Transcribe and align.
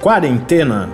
Quarentena. 0.00 0.88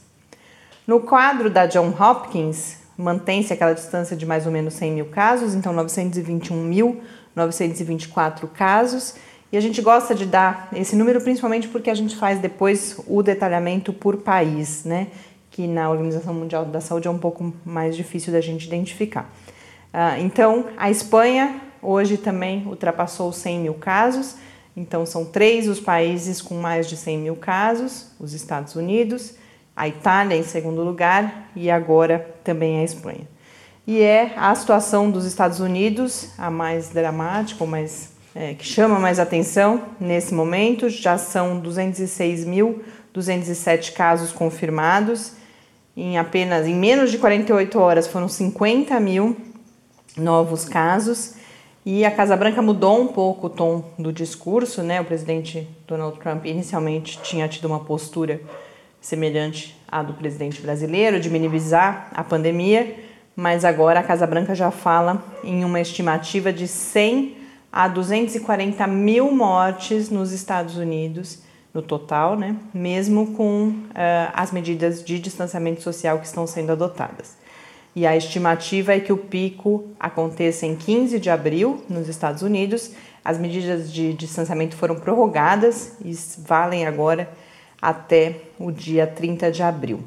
No 0.86 1.00
quadro 1.00 1.50
da 1.50 1.66
John 1.66 1.92
Hopkins, 1.98 2.76
mantém-se 2.96 3.52
aquela 3.52 3.74
distância 3.74 4.16
de 4.16 4.24
mais 4.24 4.46
ou 4.46 4.52
menos 4.52 4.72
100 4.74 4.92
mil 4.92 5.06
casos, 5.06 5.54
então 5.54 5.74
921.924 5.74 8.48
casos. 8.48 9.16
E 9.52 9.58
a 9.58 9.60
gente 9.60 9.82
gosta 9.82 10.14
de 10.14 10.24
dar 10.24 10.70
esse 10.74 10.96
número 10.96 11.20
principalmente 11.20 11.68
porque 11.68 11.90
a 11.90 11.94
gente 11.94 12.16
faz 12.16 12.38
depois 12.38 12.98
o 13.06 13.22
detalhamento 13.22 13.92
por 13.92 14.16
país, 14.16 14.84
né? 14.84 15.08
Que 15.50 15.66
na 15.66 15.90
Organização 15.90 16.32
Mundial 16.32 16.64
da 16.64 16.80
Saúde 16.80 17.08
é 17.08 17.10
um 17.10 17.18
pouco 17.18 17.52
mais 17.64 17.94
difícil 17.94 18.32
da 18.32 18.40
gente 18.40 18.66
identificar. 18.66 19.30
Uh, 19.94 20.20
então, 20.20 20.66
a 20.76 20.90
Espanha 20.90 21.60
hoje 21.80 22.16
também 22.16 22.66
ultrapassou 22.66 23.32
100 23.32 23.60
mil 23.60 23.74
casos. 23.74 24.34
Então, 24.76 25.06
são 25.06 25.24
três 25.24 25.68
os 25.68 25.78
países 25.78 26.42
com 26.42 26.56
mais 26.56 26.88
de 26.88 26.96
100 26.96 27.18
mil 27.18 27.36
casos: 27.36 28.08
os 28.18 28.32
Estados 28.32 28.74
Unidos, 28.74 29.34
a 29.76 29.86
Itália 29.86 30.36
em 30.36 30.42
segundo 30.42 30.82
lugar 30.82 31.48
e 31.54 31.70
agora 31.70 32.34
também 32.42 32.80
a 32.80 32.82
Espanha. 32.82 33.28
E 33.86 34.02
é 34.02 34.32
a 34.36 34.52
situação 34.56 35.12
dos 35.12 35.24
Estados 35.24 35.60
Unidos 35.60 36.30
a 36.36 36.50
mais 36.50 36.88
dramática, 36.88 37.64
mais, 37.64 38.10
é, 38.34 38.54
que 38.54 38.66
chama 38.66 38.98
mais 38.98 39.20
atenção 39.20 39.80
nesse 40.00 40.34
momento. 40.34 40.88
Já 40.88 41.16
são 41.18 41.62
206.207 41.62 43.92
casos 43.92 44.32
confirmados. 44.32 45.34
Em 45.96 46.18
apenas 46.18 46.66
em 46.66 46.74
menos 46.74 47.12
de 47.12 47.18
48 47.18 47.78
horas 47.78 48.08
foram 48.08 48.28
50 48.28 48.98
mil 48.98 49.36
novos 50.16 50.64
casos. 50.64 51.34
E 51.86 52.04
a 52.04 52.10
Casa 52.10 52.34
Branca 52.36 52.62
mudou 52.62 52.98
um 53.00 53.08
pouco 53.08 53.46
o 53.48 53.50
tom 53.50 53.84
do 53.98 54.10
discurso, 54.10 54.82
né? 54.82 55.00
O 55.00 55.04
presidente 55.04 55.68
Donald 55.86 56.18
Trump 56.18 56.46
inicialmente 56.46 57.18
tinha 57.22 57.46
tido 57.46 57.66
uma 57.66 57.80
postura 57.80 58.40
semelhante 59.00 59.78
à 59.86 60.02
do 60.02 60.14
presidente 60.14 60.62
brasileiro, 60.62 61.20
de 61.20 61.28
minimizar 61.28 62.08
a 62.14 62.24
pandemia, 62.24 62.96
mas 63.36 63.66
agora 63.66 64.00
a 64.00 64.02
Casa 64.02 64.26
Branca 64.26 64.54
já 64.54 64.70
fala 64.70 65.22
em 65.42 65.62
uma 65.62 65.78
estimativa 65.78 66.50
de 66.50 66.66
100 66.66 67.36
a 67.70 67.86
240 67.86 68.86
mil 68.86 69.30
mortes 69.30 70.08
nos 70.08 70.32
Estados 70.32 70.78
Unidos, 70.78 71.40
no 71.74 71.82
total, 71.82 72.34
né? 72.34 72.56
Mesmo 72.72 73.34
com 73.34 73.68
uh, 73.68 74.32
as 74.32 74.52
medidas 74.52 75.04
de 75.04 75.18
distanciamento 75.18 75.82
social 75.82 76.18
que 76.18 76.26
estão 76.26 76.46
sendo 76.46 76.72
adotadas 76.72 77.43
e 77.96 78.06
a 78.06 78.16
estimativa 78.16 78.92
é 78.92 79.00
que 79.00 79.12
o 79.12 79.16
pico 79.16 79.84
aconteça 79.98 80.66
em 80.66 80.74
15 80.74 81.20
de 81.20 81.30
abril 81.30 81.82
nos 81.88 82.08
Estados 82.08 82.42
Unidos. 82.42 82.90
As 83.24 83.38
medidas 83.38 83.92
de 83.92 84.12
distanciamento 84.12 84.76
foram 84.76 84.96
prorrogadas 84.96 85.92
e 86.04 86.12
valem 86.38 86.86
agora 86.86 87.28
até 87.80 88.36
o 88.58 88.72
dia 88.72 89.06
30 89.06 89.52
de 89.52 89.62
abril. 89.62 90.02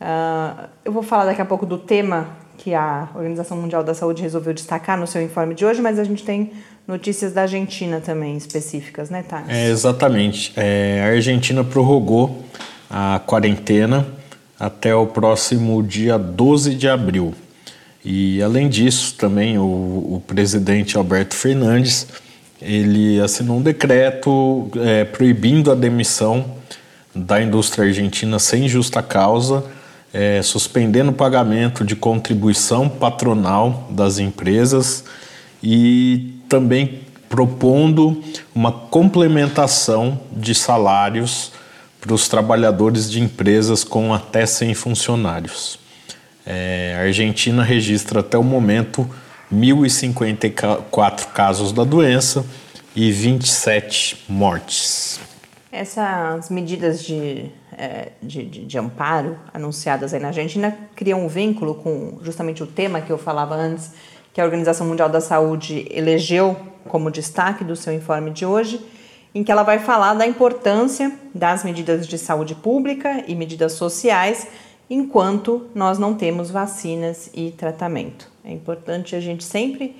Uh, 0.00 0.68
eu 0.84 0.92
vou 0.92 1.02
falar 1.02 1.24
daqui 1.24 1.40
a 1.40 1.46
pouco 1.46 1.64
do 1.64 1.78
tema 1.78 2.28
que 2.58 2.74
a 2.74 3.08
Organização 3.14 3.56
Mundial 3.56 3.82
da 3.82 3.94
Saúde 3.94 4.22
resolveu 4.22 4.52
destacar 4.52 4.98
no 4.98 5.06
seu 5.06 5.22
informe 5.22 5.54
de 5.54 5.64
hoje, 5.64 5.80
mas 5.80 5.98
a 5.98 6.04
gente 6.04 6.24
tem 6.24 6.52
notícias 6.86 7.32
da 7.32 7.42
Argentina 7.42 8.00
também 8.00 8.36
específicas, 8.36 9.08
né, 9.08 9.22
Thales? 9.22 9.48
É, 9.48 9.68
exatamente. 9.68 10.52
É, 10.56 11.02
a 11.02 11.14
Argentina 11.14 11.64
prorrogou 11.64 12.44
a 12.90 13.20
quarentena 13.26 14.06
até 14.58 14.94
o 14.94 15.06
próximo 15.06 15.82
dia 15.82 16.18
12 16.18 16.74
de 16.74 16.88
abril. 16.88 17.34
E 18.04 18.42
além 18.42 18.68
disso, 18.68 19.14
também 19.14 19.58
o, 19.58 19.62
o 19.62 20.22
presidente 20.26 20.96
Alberto 20.96 21.34
Fernandes 21.34 22.06
ele 22.60 23.20
assinou 23.20 23.58
um 23.58 23.62
decreto 23.62 24.70
é, 24.76 25.04
proibindo 25.04 25.70
a 25.70 25.74
demissão 25.74 26.56
da 27.14 27.40
indústria 27.40 27.86
argentina 27.86 28.38
sem 28.38 28.68
justa 28.68 29.02
causa, 29.02 29.64
é, 30.12 30.40
suspendendo 30.42 31.10
o 31.10 31.14
pagamento 31.14 31.84
de 31.84 31.94
contribuição 31.94 32.88
patronal 32.88 33.86
das 33.90 34.18
empresas 34.18 35.04
e 35.62 36.34
também 36.48 37.00
propondo 37.28 38.22
uma 38.54 38.72
complementação 38.72 40.20
de 40.32 40.54
salários 40.54 41.52
para 42.06 42.14
os 42.14 42.28
trabalhadores 42.28 43.10
de 43.10 43.20
empresas 43.20 43.82
com 43.82 44.14
até 44.14 44.46
100 44.46 44.74
funcionários. 44.74 45.78
É, 46.46 46.94
a 46.96 47.02
Argentina 47.02 47.64
registra 47.64 48.20
até 48.20 48.38
o 48.38 48.44
momento 48.44 49.08
1.054 49.52 51.32
casos 51.32 51.72
da 51.72 51.82
doença 51.82 52.46
e 52.94 53.10
27 53.10 54.24
mortes. 54.28 55.18
Essas 55.72 56.48
medidas 56.48 57.04
de, 57.04 57.50
é, 57.76 58.12
de, 58.22 58.44
de, 58.44 58.64
de, 58.64 58.78
amparo 58.78 59.36
anunciadas 59.52 60.14
aí 60.14 60.20
na 60.20 60.28
Argentina 60.28 60.78
criam 60.94 61.26
um 61.26 61.28
vínculo 61.28 61.74
com 61.74 62.18
justamente 62.22 62.62
o 62.62 62.66
tema 62.66 63.00
que 63.00 63.10
eu 63.10 63.18
falava 63.18 63.56
antes, 63.56 63.90
que 64.32 64.40
a 64.40 64.44
Organização 64.44 64.86
Mundial 64.86 65.08
da 65.08 65.20
Saúde 65.20 65.86
elegeu 65.90 66.56
como 66.88 67.10
destaque 67.10 67.64
do 67.64 67.74
seu 67.74 67.92
informe 67.92 68.30
de 68.30 68.46
hoje, 68.46 68.80
em 69.36 69.44
que 69.44 69.52
ela 69.52 69.62
vai 69.62 69.78
falar 69.78 70.14
da 70.14 70.26
importância 70.26 71.12
das 71.34 71.62
medidas 71.62 72.08
de 72.08 72.16
saúde 72.16 72.54
pública 72.54 73.22
e 73.28 73.34
medidas 73.34 73.72
sociais 73.72 74.48
enquanto 74.88 75.66
nós 75.74 75.98
não 75.98 76.14
temos 76.14 76.50
vacinas 76.50 77.28
e 77.34 77.50
tratamento. 77.50 78.32
É 78.42 78.50
importante 78.50 79.14
a 79.14 79.20
gente 79.20 79.44
sempre 79.44 79.94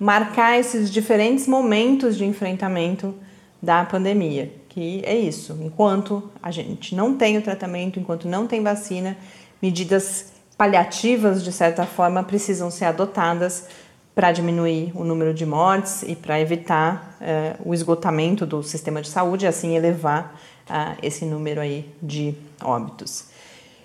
marcar 0.00 0.58
esses 0.58 0.90
diferentes 0.90 1.46
momentos 1.46 2.18
de 2.18 2.24
enfrentamento 2.24 3.14
da 3.62 3.84
pandemia, 3.84 4.52
que 4.68 5.00
é 5.04 5.16
isso. 5.16 5.56
Enquanto 5.62 6.28
a 6.42 6.50
gente 6.50 6.96
não 6.96 7.16
tem 7.16 7.38
o 7.38 7.42
tratamento, 7.42 8.00
enquanto 8.00 8.26
não 8.26 8.48
tem 8.48 8.64
vacina, 8.64 9.16
medidas 9.62 10.32
paliativas, 10.58 11.44
de 11.44 11.52
certa 11.52 11.86
forma, 11.86 12.24
precisam 12.24 12.68
ser 12.68 12.86
adotadas 12.86 13.68
para 14.14 14.30
diminuir 14.32 14.92
o 14.94 15.04
número 15.04 15.32
de 15.32 15.46
mortes 15.46 16.02
e 16.02 16.14
para 16.14 16.40
evitar 16.40 17.16
uh, 17.20 17.68
o 17.68 17.74
esgotamento 17.74 18.44
do 18.44 18.62
sistema 18.62 19.00
de 19.00 19.08
saúde 19.08 19.44
e 19.44 19.48
assim 19.48 19.74
elevar 19.74 20.38
uh, 20.68 20.98
esse 21.02 21.24
número 21.24 21.60
aí 21.60 21.88
de 22.02 22.34
óbitos. 22.62 23.24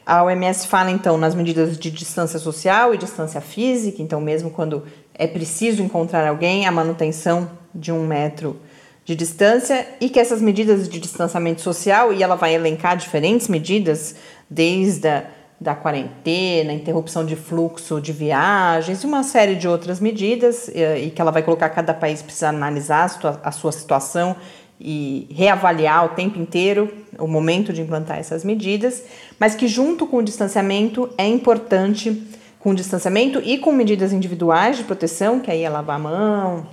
A 0.05 0.23
OMS 0.23 0.67
fala 0.67 0.89
então 0.91 1.17
nas 1.17 1.35
medidas 1.35 1.77
de 1.77 1.91
distância 1.91 2.39
social 2.39 2.93
e 2.93 2.97
distância 2.97 3.41
física, 3.41 4.01
então 4.01 4.21
mesmo 4.21 4.49
quando 4.49 4.83
é 5.13 5.27
preciso 5.27 5.81
encontrar 5.81 6.27
alguém, 6.27 6.65
a 6.65 6.71
manutenção 6.71 7.49
de 7.73 7.91
um 7.91 8.05
metro 8.05 8.57
de 9.03 9.15
distância 9.15 9.87
e 10.01 10.09
que 10.09 10.19
essas 10.19 10.41
medidas 10.41 10.87
de 10.87 10.99
distanciamento 10.99 11.61
social, 11.61 12.13
e 12.13 12.21
ela 12.21 12.35
vai 12.35 12.53
elencar 12.53 12.97
diferentes 12.97 13.47
medidas, 13.47 14.15
desde 14.49 15.07
a 15.07 15.25
da 15.59 15.73
quarentena, 15.73 16.71
interrupção 16.71 17.25
de 17.25 17.35
fluxo 17.35 17.99
de 17.99 18.13
viagens 18.13 19.03
e 19.03 19.07
uma 19.07 19.23
série 19.23 19.55
de 19.55 19.67
outras 19.67 19.99
medidas, 19.99 20.69
e, 20.69 21.09
que 21.09 21.19
ela 21.19 21.31
vai 21.31 21.41
colocar 21.41 21.69
cada 21.69 21.93
país 21.93 22.21
precisa 22.21 22.49
analisar 22.49 23.09
a 23.43 23.51
sua 23.51 23.71
situação 23.71 24.35
e 24.79 25.27
reavaliar 25.31 26.05
o 26.05 26.09
tempo 26.09 26.37
inteiro 26.39 26.93
o 27.17 27.27
momento 27.27 27.73
de 27.73 27.81
implantar 27.81 28.19
essas 28.19 28.43
medidas, 28.43 29.03
mas 29.39 29.55
que 29.55 29.67
junto 29.67 30.05
com 30.05 30.17
o 30.17 30.23
distanciamento 30.23 31.09
é 31.17 31.25
importante 31.25 32.23
com 32.59 32.75
distanciamento 32.75 33.41
e 33.43 33.57
com 33.57 33.71
medidas 33.71 34.13
individuais 34.13 34.77
de 34.77 34.83
proteção, 34.83 35.39
que 35.39 35.49
aí 35.49 35.63
é 35.63 35.69
lavar 35.69 35.95
a 35.95 35.99
mão, 35.99 36.67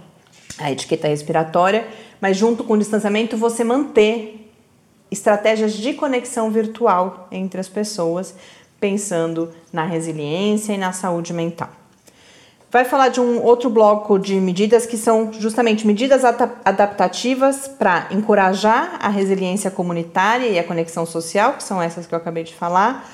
a 0.58 0.70
etiqueta 0.70 1.08
respiratória, 1.08 1.86
mas 2.20 2.36
junto 2.36 2.64
com 2.64 2.74
o 2.74 2.78
distanciamento 2.78 3.36
você 3.36 3.64
manter 3.64 4.50
estratégias 5.10 5.74
de 5.74 5.94
conexão 5.94 6.50
virtual 6.50 7.28
entre 7.30 7.60
as 7.60 7.68
pessoas 7.68 8.34
pensando 8.84 9.50
na 9.72 9.86
resiliência 9.86 10.74
e 10.74 10.76
na 10.76 10.92
saúde 10.92 11.32
mental. 11.32 11.70
Vai 12.70 12.84
falar 12.84 13.08
de 13.08 13.18
um 13.18 13.42
outro 13.42 13.70
bloco 13.70 14.18
de 14.18 14.34
medidas 14.34 14.84
que 14.84 14.98
são 14.98 15.32
justamente 15.32 15.86
medidas 15.86 16.22
adaptativas 16.22 17.66
para 17.66 18.08
encorajar 18.10 18.98
a 19.00 19.08
resiliência 19.08 19.70
comunitária 19.70 20.48
e 20.48 20.58
a 20.58 20.64
conexão 20.64 21.06
social, 21.06 21.54
que 21.54 21.62
são 21.62 21.80
essas 21.80 22.06
que 22.06 22.14
eu 22.14 22.18
acabei 22.18 22.44
de 22.44 22.54
falar, 22.54 23.10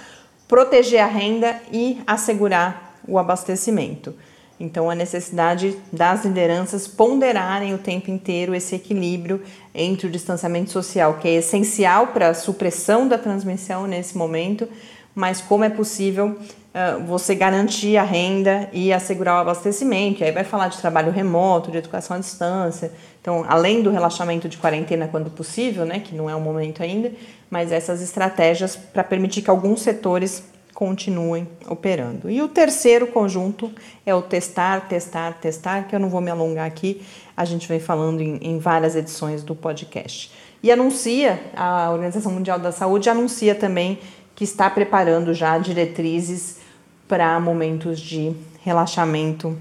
proteger 0.48 0.98
a 0.98 1.06
renda 1.06 1.54
e 1.70 2.00
assegurar 2.04 2.96
o 3.06 3.16
abastecimento. 3.16 4.12
Então, 4.58 4.90
a 4.90 4.94
necessidade 4.96 5.76
das 5.92 6.24
lideranças 6.24 6.88
ponderarem 6.88 7.72
o 7.74 7.78
tempo 7.78 8.10
inteiro 8.10 8.56
esse 8.56 8.74
equilíbrio 8.74 9.40
entre 9.72 10.08
o 10.08 10.10
distanciamento 10.10 10.70
social, 10.72 11.18
que 11.20 11.28
é 11.28 11.34
essencial 11.34 12.08
para 12.08 12.30
a 12.30 12.34
supressão 12.34 13.06
da 13.06 13.16
transmissão 13.16 13.86
nesse 13.86 14.18
momento, 14.18 14.68
mas 15.14 15.40
como 15.40 15.64
é 15.64 15.68
possível 15.68 16.36
uh, 16.70 17.04
você 17.04 17.34
garantir 17.34 17.96
a 17.96 18.02
renda 18.02 18.68
e 18.72 18.92
assegurar 18.92 19.36
o 19.36 19.38
abastecimento. 19.38 20.20
E 20.20 20.24
aí 20.24 20.32
vai 20.32 20.44
falar 20.44 20.68
de 20.68 20.78
trabalho 20.78 21.12
remoto, 21.12 21.70
de 21.70 21.78
educação 21.78 22.16
à 22.16 22.20
distância. 22.20 22.92
Então, 23.20 23.44
além 23.48 23.82
do 23.82 23.90
relaxamento 23.90 24.48
de 24.48 24.56
quarentena 24.56 25.08
quando 25.08 25.30
possível, 25.30 25.84
né, 25.84 26.00
que 26.00 26.14
não 26.14 26.28
é 26.30 26.34
o 26.34 26.40
momento 26.40 26.82
ainda, 26.82 27.12
mas 27.50 27.72
essas 27.72 28.00
estratégias 28.00 28.76
para 28.76 29.04
permitir 29.04 29.42
que 29.42 29.50
alguns 29.50 29.82
setores 29.82 30.44
continuem 30.72 31.46
operando. 31.68 32.30
E 32.30 32.40
o 32.40 32.48
terceiro 32.48 33.06
conjunto 33.08 33.70
é 34.06 34.14
o 34.14 34.22
testar, 34.22 34.88
testar, 34.88 35.34
testar, 35.34 35.82
que 35.82 35.94
eu 35.94 36.00
não 36.00 36.08
vou 36.08 36.22
me 36.22 36.30
alongar 36.30 36.66
aqui, 36.66 37.02
a 37.36 37.44
gente 37.44 37.68
vem 37.68 37.78
falando 37.78 38.22
em, 38.22 38.38
em 38.40 38.58
várias 38.58 38.96
edições 38.96 39.42
do 39.42 39.54
podcast. 39.54 40.32
E 40.62 40.70
anuncia, 40.70 41.40
a 41.56 41.90
Organização 41.90 42.32
Mundial 42.32 42.58
da 42.58 42.72
Saúde 42.72 43.10
anuncia 43.10 43.54
também 43.54 43.98
que 44.40 44.44
está 44.44 44.70
preparando 44.70 45.34
já 45.34 45.58
diretrizes 45.58 46.60
para 47.06 47.38
momentos 47.38 48.00
de 48.00 48.34
relaxamento 48.62 49.54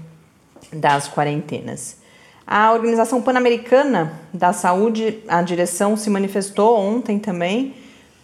das 0.72 1.06
quarentenas. 1.06 1.98
A 2.46 2.72
Organização 2.72 3.20
Pan-Americana 3.20 4.18
da 4.32 4.54
Saúde, 4.54 5.18
a 5.28 5.42
direção 5.42 5.98
se 5.98 6.08
manifestou 6.08 6.78
ontem 6.78 7.18
também 7.18 7.74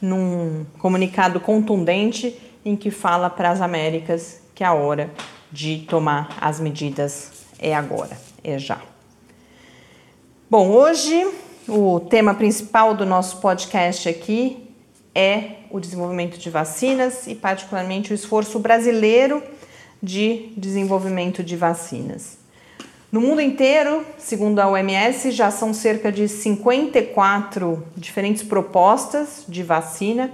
num 0.00 0.64
comunicado 0.78 1.40
contundente 1.40 2.34
em 2.64 2.74
que 2.74 2.90
fala 2.90 3.28
para 3.28 3.50
as 3.50 3.60
Américas 3.60 4.40
que 4.54 4.64
a 4.64 4.72
hora 4.72 5.10
de 5.52 5.84
tomar 5.86 6.38
as 6.40 6.58
medidas 6.58 7.32
é 7.58 7.74
agora, 7.74 8.16
é 8.42 8.58
já. 8.58 8.80
Bom, 10.48 10.70
hoje 10.70 11.22
o 11.68 12.00
tema 12.00 12.32
principal 12.32 12.94
do 12.94 13.04
nosso 13.04 13.42
podcast 13.42 14.08
aqui 14.08 14.65
é 15.16 15.60
o 15.70 15.80
desenvolvimento 15.80 16.36
de 16.38 16.50
vacinas 16.50 17.26
e, 17.26 17.34
particularmente, 17.34 18.12
o 18.12 18.14
esforço 18.14 18.58
brasileiro 18.58 19.42
de 20.02 20.52
desenvolvimento 20.54 21.42
de 21.42 21.56
vacinas. 21.56 22.36
No 23.10 23.22
mundo 23.22 23.40
inteiro, 23.40 24.04
segundo 24.18 24.58
a 24.58 24.68
OMS, 24.68 25.30
já 25.30 25.50
são 25.50 25.72
cerca 25.72 26.12
de 26.12 26.28
54 26.28 27.82
diferentes 27.96 28.42
propostas 28.42 29.44
de 29.48 29.62
vacina 29.62 30.30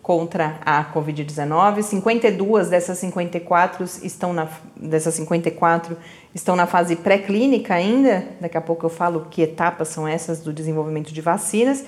contra 0.00 0.60
a 0.64 0.84
Covid-19. 0.84 1.82
52 1.82 2.68
dessas 2.68 2.98
54 2.98 3.84
estão 4.04 4.32
na 4.32 4.48
dessas 4.76 5.14
54 5.14 5.96
estão 6.32 6.54
na 6.54 6.66
fase 6.66 6.94
pré-clínica 6.94 7.74
ainda. 7.74 8.28
Daqui 8.40 8.56
a 8.56 8.60
pouco 8.60 8.86
eu 8.86 8.90
falo 8.90 9.26
que 9.28 9.42
etapas 9.42 9.88
são 9.88 10.06
essas 10.06 10.40
do 10.40 10.52
desenvolvimento 10.52 11.12
de 11.12 11.20
vacinas. 11.20 11.84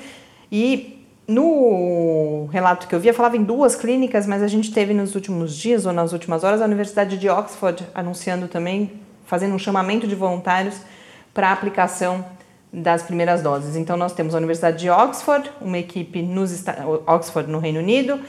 E 0.50 1.01
no 1.32 2.46
relato 2.52 2.86
que 2.86 2.94
eu 2.94 3.00
via, 3.00 3.14
falava 3.14 3.36
em 3.36 3.42
duas 3.42 3.74
clínicas, 3.74 4.26
mas 4.26 4.42
a 4.42 4.48
gente 4.48 4.72
teve 4.72 4.92
nos 4.92 5.14
últimos 5.14 5.56
dias 5.56 5.86
ou 5.86 5.92
nas 5.92 6.12
últimas 6.12 6.44
horas 6.44 6.60
a 6.60 6.64
Universidade 6.64 7.16
de 7.16 7.28
Oxford 7.28 7.86
anunciando 7.94 8.48
também, 8.48 8.92
fazendo 9.26 9.54
um 9.54 9.58
chamamento 9.58 10.06
de 10.06 10.14
voluntários 10.14 10.76
para 11.32 11.48
a 11.48 11.52
aplicação 11.52 12.24
das 12.72 13.02
primeiras 13.02 13.42
doses. 13.42 13.76
Então 13.76 13.96
nós 13.96 14.12
temos 14.12 14.34
a 14.34 14.38
Universidade 14.38 14.78
de 14.78 14.88
Oxford, 14.88 15.50
uma 15.60 15.78
equipe 15.78 16.22
nos 16.22 16.64
Oxford 17.06 17.50
no 17.50 17.58
Reino 17.58 17.80
Unido, 17.80 18.20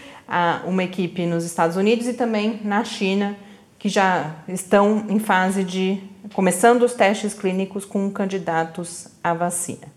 uma 0.65 0.83
equipe 0.83 1.25
nos 1.25 1.43
Estados 1.45 1.77
Unidos 1.77 2.07
e 2.07 2.13
também 2.13 2.60
na 2.63 2.83
China, 2.83 3.36
que 3.79 3.89
já 3.89 4.31
estão 4.48 5.05
em 5.10 5.19
fase 5.19 5.63
de 5.63 6.01
começando 6.33 6.83
os 6.83 6.93
testes 6.93 7.33
clínicos 7.33 7.86
com 7.86 8.10
candidatos 8.10 9.07
à 9.24 9.33
vacina. 9.33 9.88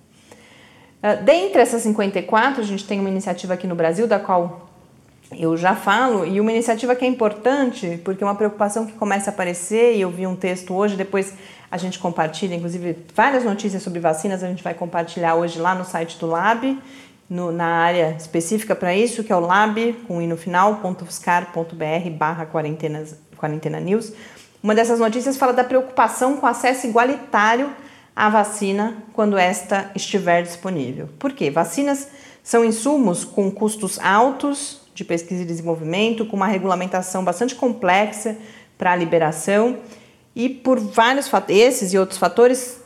Ah, 1.08 1.14
dentre 1.14 1.62
essas 1.62 1.82
54, 1.82 2.60
a 2.60 2.64
gente 2.64 2.84
tem 2.84 2.98
uma 2.98 3.08
iniciativa 3.08 3.54
aqui 3.54 3.64
no 3.64 3.76
Brasil, 3.76 4.08
da 4.08 4.18
qual 4.18 4.68
eu 5.30 5.56
já 5.56 5.76
falo, 5.76 6.26
e 6.26 6.40
uma 6.40 6.50
iniciativa 6.50 6.96
que 6.96 7.04
é 7.04 7.08
importante, 7.08 8.00
porque 8.04 8.25
é 8.25 8.26
uma 8.26 8.34
preocupação 8.34 8.84
que 8.84 8.92
começa 8.94 9.30
a 9.30 9.32
aparecer, 9.32 9.94
e 9.94 10.00
eu 10.00 10.10
vi 10.10 10.26
um 10.26 10.34
texto 10.34 10.75
hoje, 10.75 10.96
depois 10.96 11.32
a 11.70 11.76
gente 11.76 12.00
compartilha, 12.00 12.56
inclusive 12.56 12.96
várias 13.14 13.44
notícias 13.44 13.84
sobre 13.84 14.00
vacinas, 14.00 14.42
a 14.42 14.48
gente 14.48 14.64
vai 14.64 14.75
compartilhar 14.75 15.36
hoje 15.36 15.60
lá 15.60 15.76
no 15.76 15.84
site 15.84 16.18
do 16.18 16.26
Lab, 16.26 16.76
no, 17.30 17.52
na 17.52 17.68
área 17.68 18.16
específica 18.18 18.75
para 18.75 18.92
isso, 18.92 19.22
que 19.22 19.32
é 19.32 19.36
o 19.36 19.40
lab, 19.40 19.92
com 20.08 20.20
no 20.26 20.36
final, 20.36 20.80
barra 22.10 22.46
quarentena 22.46 23.78
news. 23.78 24.12
Uma 24.60 24.75
dessas 24.75 24.98
notícias 24.98 25.36
fala 25.36 25.52
da 25.52 25.62
preocupação 25.62 26.36
com 26.38 26.48
acesso 26.48 26.84
igualitário 26.84 27.70
a 28.16 28.30
vacina 28.30 28.96
quando 29.12 29.37
esta 29.37 29.90
estiver 29.94 30.42
disponível. 30.42 31.11
Por 31.18 31.32
quê? 31.32 31.50
Vacinas 31.50 32.08
são 32.42 32.64
insumos 32.64 33.25
com 33.25 33.50
custos 33.50 33.99
altos 33.99 34.80
de 34.94 35.04
pesquisa 35.04 35.42
e 35.42 35.44
desenvolvimento, 35.44 36.25
com 36.25 36.37
uma 36.37 36.46
regulamentação 36.46 37.23
bastante 37.23 37.54
complexa 37.54 38.38
para 38.78 38.92
a 38.92 38.96
liberação 38.96 39.76
e 40.35 40.49
por 40.49 40.78
vários 40.78 41.30
esses 41.49 41.92
e 41.92 41.99
outros 41.99 42.18
fatores, 42.18 42.80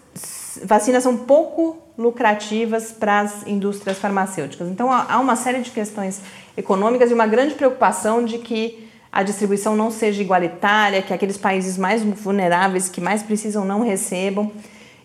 vacinas 0.64 1.04
são 1.04 1.16
pouco 1.16 1.78
lucrativas 1.96 2.90
para 2.90 3.20
as 3.20 3.46
indústrias 3.46 3.98
farmacêuticas. 3.98 4.68
Então 4.68 4.90
há 4.90 5.20
uma 5.20 5.36
série 5.36 5.60
de 5.60 5.70
questões 5.70 6.20
econômicas 6.56 7.10
e 7.10 7.14
uma 7.14 7.26
grande 7.26 7.54
preocupação 7.54 8.24
de 8.24 8.38
que 8.38 8.88
a 9.12 9.22
distribuição 9.22 9.76
não 9.76 9.90
seja 9.90 10.22
igualitária, 10.22 11.02
que 11.02 11.12
aqueles 11.12 11.36
países 11.36 11.76
mais 11.76 12.02
vulneráveis 12.02 12.88
que 12.88 13.00
mais 13.00 13.22
precisam 13.22 13.64
não 13.64 13.80
recebam. 13.80 14.50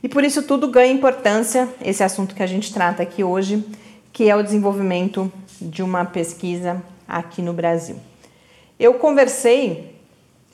E 0.06 0.08
por 0.08 0.24
isso 0.24 0.44
tudo 0.44 0.68
ganha 0.68 0.94
importância 0.94 1.68
esse 1.84 2.04
assunto 2.04 2.36
que 2.36 2.44
a 2.44 2.46
gente 2.46 2.72
trata 2.72 3.02
aqui 3.02 3.24
hoje, 3.24 3.66
que 4.14 4.30
é 4.30 4.36
o 4.36 4.44
desenvolvimento 4.44 5.34
de 5.60 5.82
uma 5.82 6.06
pesquisa 6.06 6.80
aqui 7.08 7.42
no 7.42 7.52
Brasil. 7.54 7.96
Eu 8.80 8.94
conversei, 9.00 9.96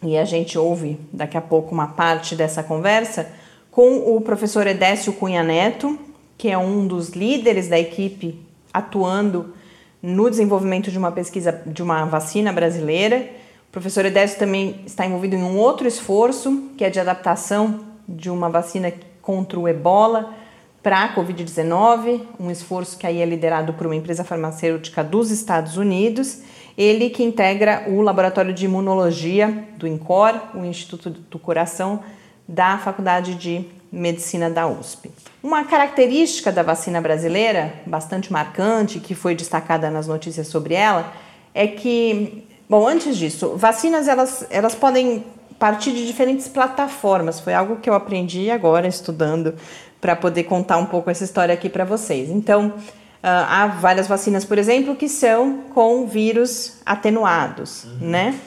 e 0.01 0.17
a 0.17 0.23
gente 0.23 0.57
ouve 0.57 0.97
daqui 1.11 1.35
a 1.35 1.41
pouco 1.41 1.73
uma 1.73 1.87
parte 1.87 2.33
dessa 2.33 2.63
conversa, 2.63 3.29
com 3.69 4.15
o 4.15 4.21
professor 4.21 4.65
Edécio 4.65 5.11
Cunha 5.11 5.43
Neto, 5.43 5.99
que 6.37 6.47
é 6.47 6.57
um 6.57 6.87
dos 6.87 7.09
líderes 7.09 7.67
da 7.67 7.77
equipe 7.77 8.39
atuando 8.73 9.53
no 10.01 10.29
desenvolvimento 10.29 10.89
de 10.89 10.97
uma 10.97 11.11
pesquisa 11.11 11.61
de 11.67 11.83
uma 11.83 12.05
vacina 12.05 12.53
brasileira. 12.53 13.29
O 13.67 13.71
professor 13.73 14.05
Edécio 14.05 14.39
também 14.39 14.79
está 14.85 15.05
envolvido 15.05 15.35
em 15.35 15.43
um 15.43 15.57
outro 15.57 15.89
esforço, 15.89 16.69
que 16.77 16.85
é 16.85 16.89
de 16.89 17.01
adaptação 17.01 17.81
de 18.07 18.29
uma 18.29 18.49
vacina 18.49 18.93
contra 19.21 19.59
o 19.59 19.67
ebola 19.67 20.33
para 20.81 21.03
a 21.03 21.15
Covid-19, 21.15 22.21
um 22.39 22.49
esforço 22.49 22.97
que 22.97 23.05
aí 23.05 23.21
é 23.21 23.25
liderado 23.25 23.73
por 23.73 23.85
uma 23.85 23.95
empresa 23.95 24.23
farmacêutica 24.23 25.03
dos 25.03 25.29
Estados 25.29 25.77
Unidos. 25.77 26.39
Ele 26.77 27.09
que 27.09 27.23
integra 27.23 27.85
o 27.87 28.01
Laboratório 28.01 28.53
de 28.53 28.65
Imunologia 28.65 29.67
do 29.77 29.87
INCOR, 29.87 30.39
o 30.55 30.65
Instituto 30.65 31.09
do 31.09 31.37
Coração 31.37 31.99
da 32.47 32.77
Faculdade 32.79 33.35
de 33.35 33.65
Medicina 33.91 34.49
da 34.49 34.67
USP. 34.67 35.11
Uma 35.43 35.65
característica 35.65 36.51
da 36.51 36.63
vacina 36.63 36.99
brasileira, 36.99 37.73
bastante 37.85 38.31
marcante, 38.31 38.99
que 38.99 39.13
foi 39.13 39.35
destacada 39.35 39.91
nas 39.91 40.07
notícias 40.07 40.47
sobre 40.47 40.73
ela, 40.73 41.13
é 41.53 41.67
que, 41.67 42.47
bom, 42.69 42.87
antes 42.87 43.17
disso, 43.17 43.55
vacinas 43.55 44.07
elas, 44.07 44.47
elas 44.49 44.73
podem 44.73 45.23
partir 45.61 45.91
de 45.91 46.07
diferentes 46.07 46.47
plataformas. 46.47 47.39
Foi 47.39 47.53
algo 47.53 47.75
que 47.75 47.87
eu 47.87 47.93
aprendi 47.93 48.49
agora 48.49 48.87
estudando 48.87 49.53
para 50.01 50.15
poder 50.15 50.45
contar 50.45 50.77
um 50.77 50.87
pouco 50.87 51.11
essa 51.11 51.23
história 51.23 51.53
aqui 51.53 51.69
para 51.69 51.85
vocês. 51.85 52.31
Então, 52.31 52.73
ah, 53.21 53.61
há 53.61 53.67
várias 53.67 54.07
vacinas, 54.07 54.43
por 54.43 54.57
exemplo, 54.57 54.95
que 54.95 55.07
são 55.07 55.59
com 55.71 56.07
vírus 56.07 56.77
atenuados, 56.83 57.83
uhum. 57.83 58.09
né? 58.09 58.39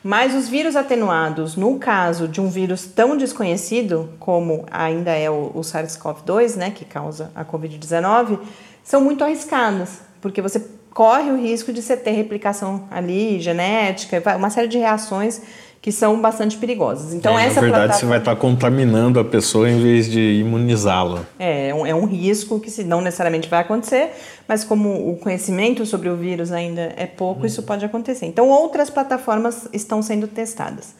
Mas 0.00 0.32
os 0.32 0.48
vírus 0.48 0.76
atenuados, 0.76 1.56
no 1.56 1.76
caso 1.76 2.28
de 2.28 2.40
um 2.40 2.48
vírus 2.48 2.86
tão 2.86 3.16
desconhecido 3.16 4.08
como 4.20 4.64
ainda 4.70 5.10
é 5.10 5.28
o, 5.28 5.50
o 5.52 5.60
SARS-CoV-2, 5.62 6.54
né, 6.54 6.70
que 6.70 6.84
causa 6.84 7.32
a 7.34 7.44
Covid-19, 7.44 8.38
são 8.84 9.00
muito 9.00 9.24
arriscadas, 9.24 10.00
porque 10.22 10.40
você 10.40 10.64
corre 10.94 11.30
o 11.30 11.36
risco 11.36 11.72
de 11.72 11.82
você 11.82 11.96
ter 11.96 12.12
replicação 12.12 12.88
ali 12.90 13.40
genética, 13.40 14.22
uma 14.36 14.48
série 14.48 14.68
de 14.68 14.78
reações 14.78 15.42
que 15.82 15.90
são 15.90 16.20
bastante 16.20 16.58
perigosas. 16.58 17.14
Então, 17.14 17.38
é, 17.38 17.46
essa 17.46 17.54
na 17.56 17.60
verdade, 17.62 17.84
plataforma... 17.84 17.98
você 17.98 18.06
vai 18.06 18.18
estar 18.18 18.36
contaminando 18.36 19.18
a 19.18 19.24
pessoa 19.24 19.68
em 19.68 19.80
vez 19.80 20.10
de 20.10 20.20
imunizá-la. 20.20 21.24
É, 21.38 21.68
é 21.68 21.74
um, 21.74 21.86
é 21.86 21.94
um 21.94 22.04
risco 22.04 22.60
que 22.60 22.70
se 22.70 22.84
não 22.84 23.00
necessariamente 23.00 23.48
vai 23.48 23.60
acontecer, 23.60 24.10
mas 24.46 24.62
como 24.62 25.10
o 25.10 25.16
conhecimento 25.16 25.86
sobre 25.86 26.10
o 26.10 26.16
vírus 26.16 26.52
ainda 26.52 26.92
é 26.96 27.06
pouco, 27.06 27.42
hum. 27.42 27.46
isso 27.46 27.62
pode 27.62 27.84
acontecer. 27.84 28.26
Então, 28.26 28.48
outras 28.48 28.90
plataformas 28.90 29.68
estão 29.72 30.02
sendo 30.02 30.26
testadas. 30.28 30.94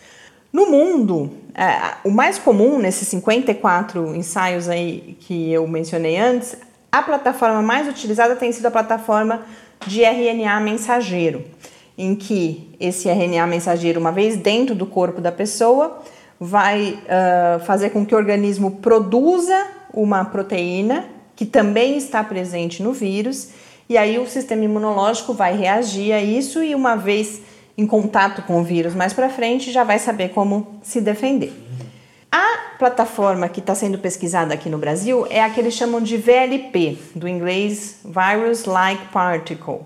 No 0.50 0.66
mundo, 0.66 1.30
é, 1.54 1.96
o 2.02 2.10
mais 2.10 2.38
comum 2.38 2.78
nesses 2.78 3.06
54 3.08 4.16
ensaios 4.16 4.68
aí 4.68 5.16
que 5.20 5.52
eu 5.52 5.66
mencionei 5.68 6.16
antes, 6.16 6.56
a 6.90 7.02
plataforma 7.02 7.60
mais 7.60 7.86
utilizada 7.86 8.34
tem 8.34 8.50
sido 8.50 8.66
a 8.66 8.70
plataforma 8.70 9.42
de 9.86 10.02
RNA 10.02 10.58
mensageiro 10.60 11.44
em 12.00 12.14
que 12.14 12.74
esse 12.80 13.10
RNA 13.10 13.46
mensageiro, 13.46 14.00
uma 14.00 14.10
vez 14.10 14.34
dentro 14.34 14.74
do 14.74 14.86
corpo 14.86 15.20
da 15.20 15.30
pessoa, 15.30 16.00
vai 16.40 16.98
uh, 17.04 17.60
fazer 17.66 17.90
com 17.90 18.06
que 18.06 18.14
o 18.14 18.16
organismo 18.16 18.70
produza 18.70 19.66
uma 19.92 20.24
proteína 20.24 21.04
que 21.36 21.44
também 21.44 21.98
está 21.98 22.24
presente 22.24 22.82
no 22.82 22.94
vírus, 22.94 23.48
e 23.86 23.98
aí 23.98 24.18
o 24.18 24.26
sistema 24.26 24.64
imunológico 24.64 25.34
vai 25.34 25.54
reagir 25.54 26.12
a 26.12 26.22
isso 26.22 26.62
e 26.62 26.74
uma 26.74 26.96
vez 26.96 27.42
em 27.76 27.86
contato 27.86 28.42
com 28.42 28.60
o 28.60 28.64
vírus 28.64 28.94
mais 28.94 29.12
para 29.12 29.28
frente 29.28 29.70
já 29.70 29.84
vai 29.84 29.98
saber 29.98 30.30
como 30.30 30.80
se 30.82 31.02
defender. 31.02 31.52
A 32.32 32.76
plataforma 32.78 33.48
que 33.48 33.60
está 33.60 33.74
sendo 33.74 33.98
pesquisada 33.98 34.54
aqui 34.54 34.70
no 34.70 34.78
Brasil 34.78 35.26
é 35.28 35.42
a 35.42 35.50
que 35.50 35.60
eles 35.60 35.74
chamam 35.74 36.00
de 36.00 36.16
VLP, 36.16 36.96
do 37.14 37.28
inglês 37.28 38.00
Virus 38.04 38.64
Like 38.64 39.06
Particle 39.08 39.80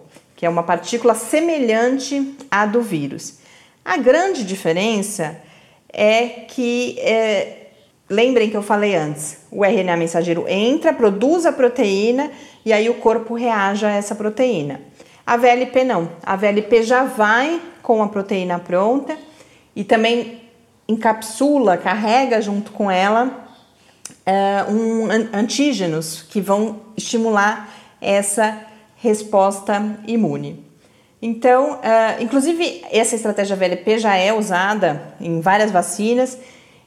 que 0.45 0.47
é 0.47 0.51
uma 0.51 0.63
partícula 0.63 1.15
semelhante 1.15 2.37
à 2.51 2.67
do 2.67 2.83
vírus. 2.83 3.39
A 3.83 3.97
grande 3.97 4.45
diferença 4.45 5.41
é 5.91 6.27
que, 6.47 6.99
é, 7.01 7.69
lembrem 8.11 8.51
que 8.51 8.57
eu 8.57 8.63
falei 8.63 8.95
antes, 8.95 9.39
o 9.51 9.65
RNA 9.65 9.97
mensageiro 9.97 10.45
entra, 10.47 10.93
produz 10.93 11.47
a 11.47 11.53
proteína 11.53 12.31
e 12.63 12.75
aí 12.75 12.91
o 12.91 12.95
corpo 12.97 13.33
reage 13.33 13.87
a 13.87 13.91
essa 13.91 14.15
proteína. 14.15 14.83
A 15.27 15.39
VLP 15.39 15.83
não, 15.83 16.11
a 16.23 16.37
VLP 16.37 16.83
já 16.83 17.05
vai 17.05 17.59
com 17.83 18.03
a 18.03 18.09
proteína 18.09 18.59
pronta 18.59 19.17
e 19.75 19.83
também 19.83 20.43
encapsula, 20.87 21.79
carrega 21.79 22.43
junto 22.43 22.71
com 22.71 22.91
ela 22.91 23.49
uh, 24.27 24.71
um, 24.71 25.09
antígenos 25.33 26.21
que 26.21 26.43
vão 26.43 26.81
estimular 26.99 27.71
essa 27.99 28.74
resposta 29.05 29.99
imune. 30.07 30.65
Então, 31.21 31.75
uh, 31.75 32.23
inclusive, 32.23 32.83
essa 32.91 33.15
estratégia 33.15 33.55
VLP 33.55 33.99
já 33.99 34.17
é 34.17 34.33
usada 34.33 35.15
em 35.21 35.41
várias 35.41 35.71
vacinas. 35.71 36.39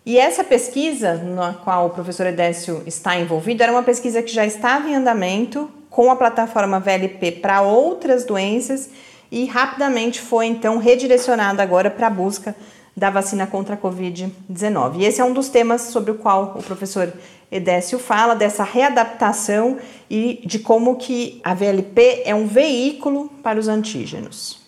E 0.04 0.18
essa 0.18 0.44
pesquisa, 0.44 1.14
na 1.14 1.54
qual 1.54 1.86
o 1.86 1.90
professor 1.92 2.26
Edécio 2.26 2.82
está 2.88 3.20
envolvido, 3.20 3.62
era 3.62 3.72
uma 3.72 3.84
pesquisa 3.84 4.24
que 4.24 4.32
já 4.32 4.46
estava 4.46 4.90
em 4.90 4.96
andamento 4.96 5.70
com 5.92 6.10
a 6.10 6.16
plataforma 6.16 6.80
VLP 6.80 7.34
para 7.34 7.62
outras 7.62 8.24
doenças 8.24 8.90
e 9.32 9.46
rapidamente 9.46 10.20
foi 10.20 10.48
então 10.48 10.78
redirecionada 10.80 11.62
agora 11.62 11.92
para 11.92 12.08
a 12.08 12.10
busca 12.10 12.56
da 12.98 13.12
vacina 13.12 13.46
contra 13.46 13.76
a 13.76 13.78
Covid-19. 13.78 14.96
E 14.98 15.06
esse 15.06 15.22
é 15.22 15.24
um 15.24 15.32
dos 15.32 15.50
temas 15.50 15.82
sobre 15.82 16.10
o 16.10 16.16
qual 16.16 16.56
o 16.58 16.64
professor 16.64 17.14
Edécio 17.52 18.00
fala, 18.00 18.36
dessa 18.36 18.64
readaptação 18.64 19.78
e 20.10 20.42
de 20.44 20.58
como 20.58 20.98
que 20.98 21.40
a 21.44 21.54
VLP 21.54 22.24
é 22.26 22.34
um 22.34 22.48
veículo 22.48 23.30
para 23.44 23.60
os 23.60 23.68
antígenos. 23.68 24.60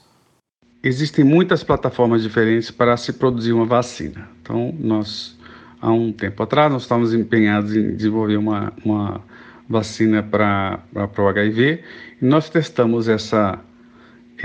Existem 0.84 1.26
muitas 1.26 1.64
plataformas 1.64 2.22
diferentes 2.22 2.70
para 2.70 2.96
se 2.96 3.12
produzir 3.12 3.52
uma 3.52 3.66
vacina. 3.66 4.30
Então, 4.42 4.74
nós, 4.80 5.36
há 5.82 5.92
um 5.92 6.14
tempo 6.14 6.44
atrás, 6.44 6.72
nós 6.72 6.84
estávamos 6.84 7.14
empenhados 7.14 7.76
em 7.76 7.96
desenvolver 7.96 8.38
uma, 8.38 8.72
uma 8.86 9.22
vacina 9.68 10.22
para, 10.22 10.80
para 10.94 11.24
o 11.24 11.28
HIV 11.28 11.84
e 12.22 12.26
nós 12.26 12.50
testamos 12.50 13.10
essa 13.10 13.60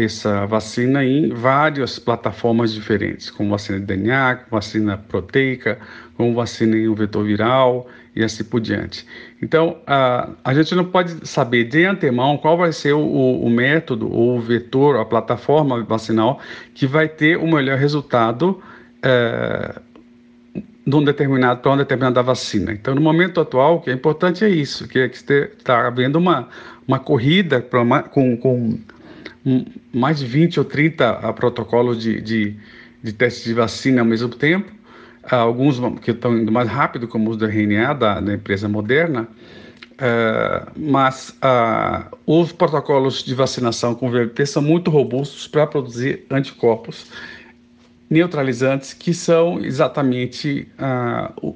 essa 0.02 0.46
vacina 0.46 1.04
em 1.04 1.28
várias 1.28 1.98
plataformas 1.98 2.72
diferentes, 2.72 3.30
como 3.30 3.50
vacina 3.50 3.78
de 3.78 3.86
DNA, 3.86 4.40
vacina 4.50 4.96
proteica, 4.96 5.78
como 6.16 6.34
vacina 6.34 6.76
em 6.76 6.88
um 6.88 6.94
vetor 6.94 7.24
viral 7.24 7.88
e 8.14 8.22
assim 8.22 8.44
por 8.44 8.60
diante. 8.60 9.06
Então, 9.40 9.78
a, 9.86 10.30
a 10.44 10.54
gente 10.54 10.74
não 10.74 10.84
pode 10.84 11.26
saber 11.26 11.64
de 11.64 11.84
antemão 11.84 12.36
qual 12.36 12.56
vai 12.56 12.72
ser 12.72 12.92
o, 12.92 13.00
o 13.00 13.50
método 13.50 14.10
ou 14.12 14.38
o 14.38 14.40
vetor, 14.40 14.96
a 14.96 15.04
plataforma 15.04 15.82
vacinal 15.84 16.40
que 16.74 16.86
vai 16.86 17.08
ter 17.08 17.36
o 17.36 17.46
melhor 17.46 17.78
resultado 17.78 18.62
é, 19.02 19.80
de 20.86 20.94
um 20.94 21.02
determinado, 21.02 21.60
para 21.60 21.70
uma 21.70 21.78
determinada 21.78 22.22
vacina. 22.22 22.72
Então, 22.72 22.94
no 22.94 23.00
momento 23.00 23.40
atual, 23.40 23.76
o 23.76 23.80
que 23.80 23.90
é 23.90 23.92
importante 23.92 24.44
é 24.44 24.48
isso, 24.48 24.86
que 24.86 24.98
é 24.98 25.08
que 25.08 25.16
está 25.16 25.86
havendo 25.86 26.18
uma, 26.18 26.48
uma 26.86 26.98
corrida 26.98 27.60
pra, 27.60 28.02
com, 28.02 28.36
com 28.36 28.78
mais 29.92 30.18
de 30.18 30.26
20 30.26 30.58
ou 30.58 30.64
30 30.64 31.10
ah, 31.10 31.32
protocolos 31.32 32.00
de, 32.00 32.20
de, 32.20 32.56
de 33.02 33.12
testes 33.12 33.44
de 33.44 33.54
vacina 33.54 34.00
ao 34.00 34.06
mesmo 34.06 34.28
tempo, 34.30 34.72
ah, 35.24 35.36
alguns 35.36 35.78
que 36.00 36.10
estão 36.10 36.36
indo 36.36 36.50
mais 36.50 36.68
rápido, 36.68 37.06
como 37.06 37.30
os 37.30 37.36
do 37.36 37.46
RNA 37.46 37.94
da, 37.94 38.20
da 38.20 38.34
empresa 38.34 38.68
Moderna, 38.68 39.28
uh, 39.94 40.70
mas 40.76 41.30
uh, 41.30 42.16
os 42.26 42.52
protocolos 42.52 43.22
de 43.22 43.34
vacinação 43.34 43.94
com 43.94 44.10
VLP 44.10 44.46
são 44.46 44.62
muito 44.62 44.90
robustos 44.90 45.46
para 45.46 45.66
produzir 45.66 46.24
anticorpos 46.30 47.10
neutralizantes, 48.10 48.92
que 48.92 49.14
são 49.14 49.64
exatamente 49.64 50.68
uh, 50.78 51.54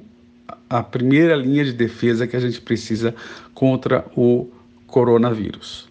a 0.69 0.83
primeira 0.83 1.35
linha 1.35 1.65
de 1.65 1.73
defesa 1.73 2.27
que 2.27 2.35
a 2.35 2.39
gente 2.39 2.61
precisa 2.61 3.15
contra 3.53 4.05
o 4.15 4.49
coronavírus. 4.87 5.88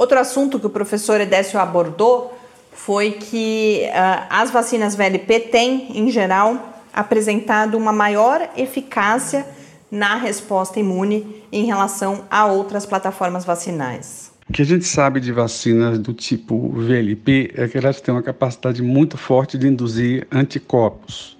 Outro 0.00 0.18
assunto 0.18 0.58
que 0.58 0.64
o 0.64 0.70
professor 0.70 1.20
Edécio 1.20 1.60
abordou 1.60 2.34
foi 2.72 3.10
que 3.10 3.82
uh, 3.84 4.26
as 4.30 4.50
vacinas 4.50 4.94
VLP 4.94 5.40
têm, 5.40 5.88
em 5.94 6.10
geral, 6.10 6.80
apresentado 6.90 7.76
uma 7.76 7.92
maior 7.92 8.48
eficácia 8.56 9.44
na 9.90 10.16
resposta 10.16 10.80
imune 10.80 11.44
em 11.52 11.66
relação 11.66 12.24
a 12.30 12.46
outras 12.46 12.86
plataformas 12.86 13.44
vacinais. 13.44 14.32
O 14.48 14.54
que 14.54 14.62
a 14.62 14.64
gente 14.64 14.86
sabe 14.86 15.20
de 15.20 15.32
vacinas 15.32 15.98
do 15.98 16.14
tipo 16.14 16.70
VLP 16.70 17.52
é 17.54 17.68
que 17.68 17.76
elas 17.76 18.00
têm 18.00 18.14
uma 18.14 18.22
capacidade 18.22 18.82
muito 18.82 19.18
forte 19.18 19.58
de 19.58 19.68
induzir 19.68 20.26
anticorpos, 20.32 21.36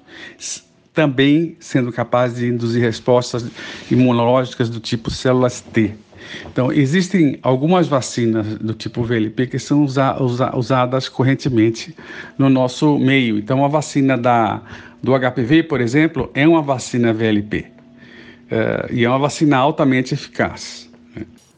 também 0.93 1.57
sendo 1.61 1.91
capazes 1.91 2.37
de 2.37 2.49
induzir 2.49 2.83
respostas 2.83 3.43
imunológicas 3.91 4.69
do 4.69 4.81
tipo 4.81 5.11
células 5.11 5.63
T. 5.63 5.95
Então, 6.47 6.73
existem 6.73 7.39
algumas 7.43 7.89
vacinas 7.89 8.47
do 8.59 8.75
tipo 8.75 9.03
VLP 9.03 9.47
que 9.47 9.59
são 9.59 9.85
usa, 9.85 10.21
usa, 10.23 10.57
usadas 10.57 11.09
correntemente 11.09 11.95
no 12.39 12.49
nosso 12.49 12.99
meio. 12.99 13.39
Então, 13.39 13.65
a 13.65 13.69
vacina 13.69 14.17
da, 14.17 14.63
do 15.03 15.13
HPV, 15.19 15.65
por 15.65 15.81
exemplo, 15.81 16.31
é 16.35 16.47
uma 16.47 16.63
vacina 16.63 17.13
VLP. 17.13 17.67
É, 18.51 18.89
e 18.91 19.05
é 19.05 19.09
uma 19.09 19.19
vacina 19.19 19.57
altamente 19.57 20.15
eficaz. 20.15 20.91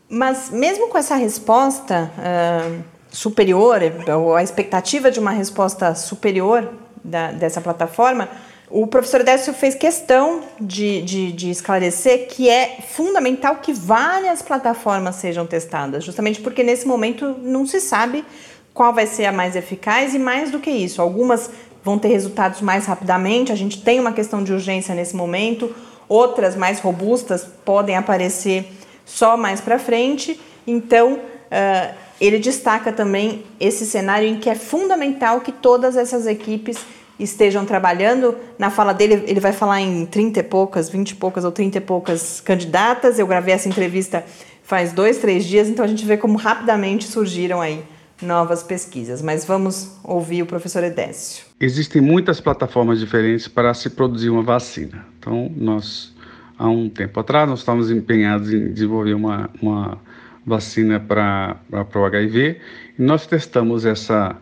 Mas, 0.09 0.51
mesmo 0.51 0.89
com 0.89 0.99
essa 0.99 1.17
resposta 1.17 2.11
uh, 2.19 2.83
superior, 3.11 3.81
ou 4.15 4.37
a 4.37 4.43
expectativa 4.43 5.11
de 5.11 5.19
uma 5.19 5.31
resposta 5.31 5.95
superior 5.95 6.69
da, 7.03 7.33
dessa 7.33 7.63
plataforma, 7.63 8.29
o 8.73 8.87
professor 8.87 9.23
Décio 9.23 9.53
fez 9.53 9.75
questão 9.75 10.41
de, 10.59 11.03
de, 11.03 11.31
de, 11.31 11.51
esclarecer 11.51 12.27
que 12.29 12.49
é 12.49 12.79
fundamental 12.89 13.57
que 13.57 13.71
várias 13.71 14.41
plataformas 14.41 15.17
sejam 15.17 15.47
testadas, 15.47 16.03
justamente 16.03 16.41
porque 16.41 16.63
nesse 16.63 16.89
momento 16.89 17.37
não 17.43 17.67
se 17.67 17.83
sabe 17.83 18.25
qual 18.73 18.95
vai 18.95 19.07
ser 19.07 19.27
a 19.27 19.33
mais 19.33 19.55
eficaz 19.55 20.15
e 20.15 20.19
mais 20.19 20.51
do 20.51 20.59
que 20.59 20.71
isso, 20.71 21.03
algumas 21.03 21.51
vão 21.85 21.99
ter 21.99 22.09
resultados 22.09 22.63
mais 22.63 22.87
rapidamente, 22.87 23.53
a 23.53 23.55
gente 23.55 23.83
tem 23.83 24.01
uma 24.01 24.13
questão 24.13 24.43
de 24.43 24.55
urgência 24.55 24.95
nesse 24.95 25.15
momento, 25.15 25.75
outras 26.09 26.57
mais 26.57 26.81
robustas 26.81 27.47
podem 27.67 27.95
aparecer 27.95 28.73
só 29.05 29.37
mais 29.37 29.61
para 29.61 29.79
frente, 29.79 30.41
então 30.67 31.15
uh, 31.15 31.95
ele 32.19 32.39
destaca 32.39 32.91
também 32.91 33.45
esse 33.61 33.85
cenário 33.85 34.27
em 34.27 34.39
que 34.39 34.49
é 34.49 34.55
fundamental 34.55 35.43
que 35.43 35.53
todas 35.53 35.95
essas 35.95 36.27
equipes 36.27 36.79
estejam 37.19 37.65
trabalhando. 37.65 38.35
Na 38.59 38.71
fala 38.71 38.93
dele, 38.93 39.25
ele 39.27 39.41
vai 39.41 39.53
falar 39.53 39.81
em 39.81 40.07
30 40.07 40.41
e 40.41 40.43
poucas, 40.43 40.89
20 40.89 41.11
e 41.11 41.15
poucas 41.15 41.45
ou 41.45 41.53
30 41.53 41.79
e 41.79 41.81
poucas 41.81 42.41
candidatas. 42.41 43.19
Eu 43.19 43.27
gravei 43.27 43.55
essa 43.55 43.69
entrevista 43.69 44.25
faz 44.63 44.93
dois, 44.93 45.19
três 45.19 45.45
dias, 45.45 45.69
então 45.69 45.85
a 45.85 45.89
gente 45.89 46.05
vê 46.05 46.17
como 46.17 46.39
rapidamente 46.39 47.05
surgiram 47.05 47.61
aí 47.61 47.83
novas 48.23 48.63
pesquisas. 48.63 49.21
Mas 49.21 49.45
vamos 49.45 49.99
ouvir 50.03 50.43
o 50.43 50.47
professor 50.47 50.83
Edécio. 50.83 51.45
Existem 51.61 52.01
muitas 52.01 52.41
plataformas 52.41 52.99
diferentes 52.99 53.49
para 53.49 53.75
se 53.75 53.91
produzir 53.91 54.31
uma 54.31 54.43
vacina. 54.43 55.05
Então, 55.19 55.51
nós, 55.57 56.15
há 56.59 56.69
um 56.69 56.89
tempo 56.89 57.21
atrás, 57.21 57.49
nós 57.49 57.59
estávamos 57.59 57.91
empenhados 57.91 58.53
em 58.53 58.73
desenvolver 58.73 59.15
uma, 59.15 59.51
uma 59.61 59.99
vacina 60.47 60.99
para 60.99 61.57
o 61.71 62.05
HIV 62.05 62.59
e 62.99 63.03
nós 63.03 63.27
testamos 63.27 63.85
essa 63.85 64.37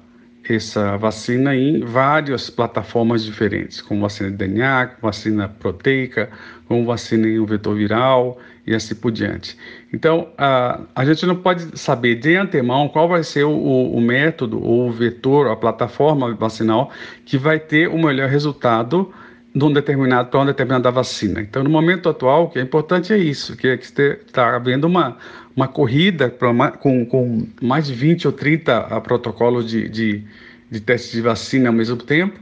essa 0.54 0.96
vacina 0.96 1.54
em 1.54 1.80
várias 1.80 2.50
plataformas 2.50 3.24
diferentes, 3.24 3.80
como 3.80 4.02
vacina 4.02 4.30
de 4.30 4.36
DNA, 4.36 4.90
vacina 5.00 5.48
proteica, 5.48 6.28
como 6.66 6.84
vacina 6.84 7.28
em 7.28 7.38
um 7.38 7.46
vetor 7.46 7.76
viral 7.76 8.38
e 8.66 8.74
assim 8.74 8.94
por 8.94 9.10
diante. 9.10 9.56
Então, 9.92 10.28
a, 10.36 10.80
a 10.94 11.04
gente 11.04 11.24
não 11.26 11.36
pode 11.36 11.78
saber 11.78 12.16
de 12.16 12.36
antemão 12.36 12.88
qual 12.88 13.08
vai 13.08 13.22
ser 13.22 13.44
o, 13.44 13.50
o 13.52 14.00
método 14.00 14.62
ou 14.62 14.88
o 14.88 14.92
vetor, 14.92 15.48
a 15.48 15.56
plataforma 15.56 16.34
vacinal 16.34 16.90
que 17.24 17.38
vai 17.38 17.58
ter 17.58 17.88
o 17.88 17.98
melhor 17.98 18.28
resultado 18.28 19.12
de 19.54 19.64
um 19.64 19.72
determinado 19.72 20.28
para 20.28 20.40
uma 20.40 20.46
determinada 20.46 20.90
vacina. 20.90 21.40
Então, 21.40 21.64
no 21.64 21.70
momento 21.70 22.08
atual, 22.08 22.44
o 22.44 22.50
que 22.50 22.58
é 22.58 22.62
importante 22.62 23.12
é 23.12 23.18
isso, 23.18 23.56
que 23.56 23.68
é 23.68 23.76
que 23.76 23.84
está 23.84 24.54
havendo 24.54 24.86
uma, 24.86 25.16
uma 25.56 25.66
corrida 25.66 26.30
com, 26.30 27.04
com 27.06 27.46
mais 27.60 27.86
de 27.86 27.94
20 27.94 28.28
ou 28.28 28.32
30 28.32 28.78
ah, 28.78 29.00
protocolos 29.00 29.68
de, 29.68 29.88
de, 29.88 30.24
de 30.70 30.80
testes 30.80 31.12
de 31.12 31.20
vacina 31.20 31.68
ao 31.68 31.74
mesmo 31.74 31.96
tempo, 31.96 32.38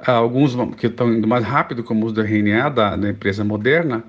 uh, 0.00 0.10
alguns 0.10 0.56
que 0.76 0.88
estão 0.88 1.12
indo 1.12 1.28
mais 1.28 1.44
rápido, 1.44 1.84
como 1.84 2.04
os 2.06 2.12
do 2.12 2.20
RNA 2.22 2.70
da, 2.70 2.96
da 2.96 3.08
empresa 3.08 3.44
Moderna, 3.44 4.02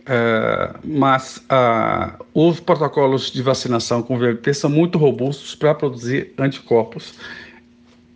uh, 0.00 0.78
mas 0.84 1.38
uh, 1.50 2.24
os 2.32 2.60
protocolos 2.60 3.32
de 3.32 3.42
vacinação 3.42 4.00
com 4.00 4.16
VLP 4.16 4.54
são 4.54 4.70
muito 4.70 4.96
robustos 4.96 5.56
para 5.56 5.74
produzir 5.74 6.32
anticorpos 6.38 7.18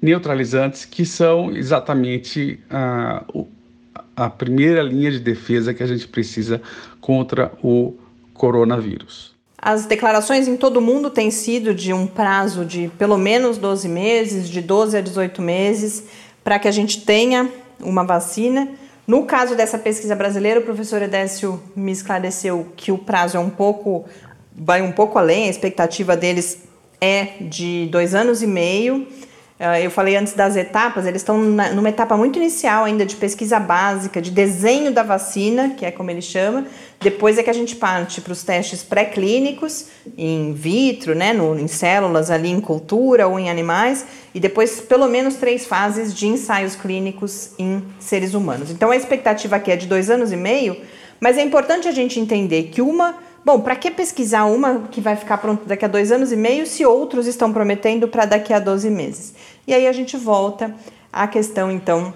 neutralizantes, 0.01 0.85
que 0.85 1.05
são 1.05 1.51
exatamente 1.57 2.61
a 4.17 4.31
primeira 4.31 4.83
linha 4.83 5.11
de 5.11 5.19
defesa 5.19 5.75
que 5.75 5.83
a 5.83 5.87
gente 5.87 6.07
precisa 6.09 6.61
contra 7.01 7.53
o 7.63 7.95
coronavírus. 8.33 9.35
As 9.57 9.87
declarações 9.87 10.47
em 10.47 10.57
todo 10.57 10.77
o 10.77 10.81
mundo 10.81 11.09
têm 11.09 11.31
sido 11.31 11.75
de 11.75 11.93
um 11.93 12.07
prazo 12.07 12.65
de 12.65 12.91
pelo 12.99 13.17
menos 13.17 13.57
12 13.57 13.89
meses, 13.89 14.49
de 14.49 14.61
12 14.61 14.99
a 14.99 15.01
18 15.01 15.41
meses, 15.41 16.05
para 16.43 16.59
que 16.59 16.69
a 16.69 16.71
gente 16.71 17.01
tenha 17.01 17.51
uma 17.81 18.05
vacina. 18.05 18.69
No 19.07 19.25
caso 19.25 19.55
dessa 19.55 19.79
pesquisa 19.79 20.15
brasileira, 20.15 20.61
o 20.61 20.63
professor 20.63 21.01
Edécio 21.01 21.63
me 21.75 21.93
esclareceu 21.93 22.69
que 22.77 22.93
o 22.93 22.99
prazo 22.99 23.37
é 23.37 23.41
um 23.41 23.51
pouco, 23.51 24.05
vai 24.55 24.83
um 24.83 24.93
pouco 24.93 25.19
além, 25.19 25.47
a 25.47 25.51
expectativa 25.51 26.17
deles 26.17 26.63
é 27.01 27.37
de 27.41 27.89
dois 27.91 28.15
anos 28.15 28.43
e 28.43 28.47
meio. 28.47 29.07
Ah, 29.59 29.81
eu 29.81 29.89
falei 29.89 30.17
antes 30.17 30.33
das 30.33 30.57
etapas, 30.57 31.07
eles 31.07 31.23
estão 31.23 31.39
numa 31.39 31.89
etapa 31.89 32.17
muito 32.17 32.37
inicial 32.41 32.85
ainda 32.85 33.07
de 33.07 33.15
pesquisa 33.15 33.61
básica, 33.61 34.21
de 34.21 34.33
desenho 34.33 34.91
da 34.91 35.05
vacina, 35.05 35.71
que 35.71 35.87
é 35.87 35.93
como 35.93 36.11
ele 36.11 36.21
chama. 36.21 36.67
Depois 37.01 37.39
é 37.39 37.43
que 37.43 37.51
a 37.51 37.55
gente 37.55 37.77
parte 37.77 38.21
para 38.21 38.33
os 38.33 38.43
testes 38.43 38.83
pré-clínicos, 38.83 39.87
in 40.19 40.55
vitro, 40.55 41.15
né, 41.15 41.33
no, 41.33 41.57
em 41.57 41.69
células 41.69 42.33
ali 42.33 42.51
em 42.51 42.61
cultura 42.61 43.29
ou 43.29 43.39
em 43.39 43.49
animais, 43.49 44.05
e 44.35 44.41
depois 44.41 44.81
pelo 44.81 45.07
menos 45.07 45.37
três 45.37 45.65
fases 45.65 46.13
de 46.13 46.27
ensaios 46.27 46.75
clínicos 46.75 47.51
em 47.57 47.81
seres 48.01 48.35
humanos. 48.35 48.73
Então 48.73 48.91
a 48.91 48.97
expectativa 48.97 49.55
aqui 49.55 49.71
é 49.71 49.77
de 49.77 49.87
dois 49.87 50.11
anos 50.11 50.33
e 50.33 50.37
meio, 50.37 50.77
mas 51.21 51.39
é 51.39 51.43
importante 51.43 51.87
a 51.87 51.93
gente 51.93 52.19
entender 52.19 52.65
que 52.65 52.83
uma 52.83 53.15
Bom, 53.45 53.61
para 53.61 53.77
que 53.77 53.91
pesquisar 53.91 54.47
uma 54.47 54.89
que 54.91 55.03
vai 55.03 55.17
ficar 55.17 55.37
pronta 55.37 55.65
daqui 55.67 55.85
a 55.85 55.89
dois 55.89 56.11
anos 56.11 56.33
e 56.33 56.37
meio 56.37 56.67
se 56.67 56.87
outros 56.87 57.27
estão 57.27 57.53
prometendo 57.53 58.09
para 58.09 58.25
daqui 58.25 58.55
a 58.55 58.59
12 58.59 58.89
meses? 58.89 59.35
E 59.67 59.75
aí 59.75 59.87
a 59.87 59.93
gente 59.93 60.17
volta 60.17 60.75
à 61.13 61.29
questão, 61.29 61.71
então, 61.71 62.15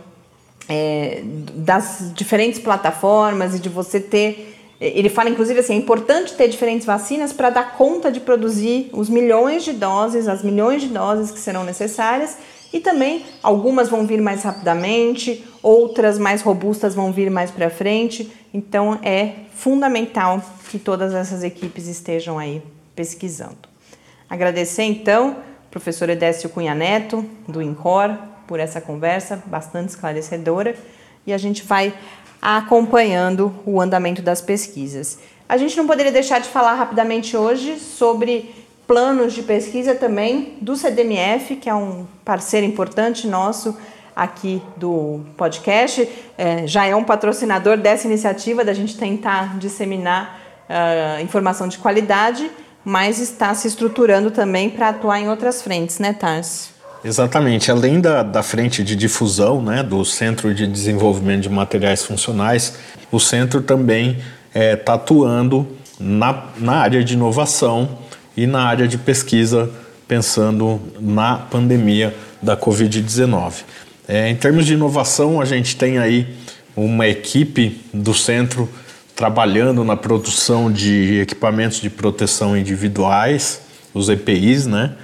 é, 0.67 1.21
das 1.55 2.13
diferentes 2.15 2.59
plataformas 2.59 3.55
e 3.55 3.59
de 3.59 3.69
você 3.69 4.01
ter. 4.01 4.57
Ele 4.81 5.11
fala, 5.11 5.29
inclusive, 5.29 5.61
assim: 5.61 5.75
é 5.75 5.77
importante 5.77 6.33
ter 6.35 6.49
diferentes 6.49 6.87
vacinas 6.87 7.31
para 7.31 7.51
dar 7.51 7.77
conta 7.77 8.11
de 8.11 8.21
produzir 8.21 8.89
os 8.95 9.11
milhões 9.11 9.65
de 9.65 9.75
doses, 9.75 10.29
as 10.29 10.43
milhões 10.43 10.81
de 10.81 10.89
doses 10.89 11.31
que 11.31 11.39
serão 11.39 11.63
necessárias. 11.63 12.39
E 12.73 12.81
também 12.81 13.25
algumas 13.43 13.91
vão 13.91 14.07
vir 14.07 14.21
mais 14.21 14.43
rapidamente, 14.43 15.45
outras 15.63 16.19
mais 16.19 16.41
robustas 16.41 16.95
vão 16.95 17.13
vir 17.13 17.31
mais 17.31 17.51
para 17.51 17.69
frente. 17.69 18.31
Então 18.53 18.99
é 19.03 19.33
fundamental 19.55 20.43
que 20.69 20.79
todas 20.79 21.15
essas 21.15 21.43
equipes 21.43 21.87
estejam 21.87 22.39
aí 22.39 22.63
pesquisando. 22.95 23.57
Agradecer 24.29 24.83
então 24.83 25.37
professor 25.71 26.09
Edécio 26.09 26.49
Cunha 26.49 26.75
Neto, 26.75 27.25
do 27.47 27.61
INCOR, 27.61 28.17
por 28.47 28.59
essa 28.59 28.81
conversa 28.81 29.43
bastante 29.47 29.91
esclarecedora 29.91 30.75
e 31.27 31.33
a 31.33 31.39
gente 31.39 31.63
vai 31.63 31.93
acompanhando 32.41 33.55
o 33.67 33.81
andamento 33.81 34.23
das 34.23 34.41
pesquisas. 34.41 35.19
A 35.49 35.57
gente 35.57 35.77
não 35.77 35.87
poderia 35.87 36.13
deixar 36.13 36.41
de 36.41 36.49
falar 36.49 36.75
rapidamente 36.75 37.37
hoje 37.37 37.79
sobre 37.79 38.55
planos 38.87 39.35
de 39.35 39.43
pesquisa 39.43 39.95
também 39.95 40.55
do 40.61 40.75
CDMF, 40.75 41.57
que 41.57 41.69
é 41.69 41.75
um 41.75 42.07
parceiro 42.25 42.67
importante 42.67 43.27
nosso 43.27 43.77
aqui 44.17 44.63
do 44.77 45.21
podcast, 45.37 46.09
é, 46.37 46.67
já 46.67 46.87
é 46.87 46.97
um 46.97 47.05
patrocinador 47.05 47.77
dessa 47.77 48.07
iniciativa 48.07 48.65
da 48.65 48.73
gente 48.73 48.97
tentar 48.97 49.59
disseminar 49.59 50.48
uh, 50.69 51.23
informação 51.23 51.69
de 51.69 51.79
qualidade, 51.79 52.51
mas 52.85 53.19
está 53.19 53.55
se 53.55 53.69
estruturando 53.69 54.31
também 54.31 54.71
para 54.71 54.89
atuar 54.91 55.21
em 55.21 55.29
outras 55.29 55.63
frentes, 55.63 55.99
né, 55.99 56.13
Tarso? 56.13 56.71
Exatamente. 57.05 57.71
Além 57.71 58.01
da, 58.01 58.23
da 58.23 58.43
frente 58.43 58.83
de 58.83 58.97
difusão, 58.97 59.63
né, 59.63 59.83
do 59.83 60.05
Centro 60.05 60.55
de 60.55 60.67
Desenvolvimento 60.67 61.43
de 61.43 61.49
Materiais 61.49 62.05
Funcionais, 62.05 62.75
o 63.11 63.21
centro 63.21 63.63
também 63.63 64.19
está 64.49 64.61
é, 64.61 64.77
tá 64.77 64.95
atuando 64.95 65.67
na, 65.99 66.45
na 66.59 66.77
área 66.77 67.03
de 67.05 67.15
inovação 67.15 67.99
e 68.37 68.47
na 68.47 68.63
área 68.63 68.87
de 68.89 68.99
pesquisa, 68.99 69.71
pensando 70.07 70.81
na 71.01 71.37
pandemia 71.37 72.15
da 72.41 72.57
Covid-19. 72.57 73.65
É, 74.07 74.29
em 74.29 74.37
termos 74.37 74.65
de 74.65 74.75
inovação, 74.75 75.41
a 75.41 75.45
gente 75.45 75.77
tem 75.77 75.99
aí 75.99 76.27
uma 76.75 77.07
equipe 77.07 77.81
do 77.93 78.15
centro 78.15 78.69
trabalhando 79.19 79.83
na 79.83 79.97
produção 79.97 80.71
de 80.71 81.21
equipamentos 81.21 81.81
de 81.81 81.91
proteção 81.91 82.57
individuais, 82.57 83.61
os 83.93 84.09
EPIs, 84.09 84.65
né? 84.65 84.95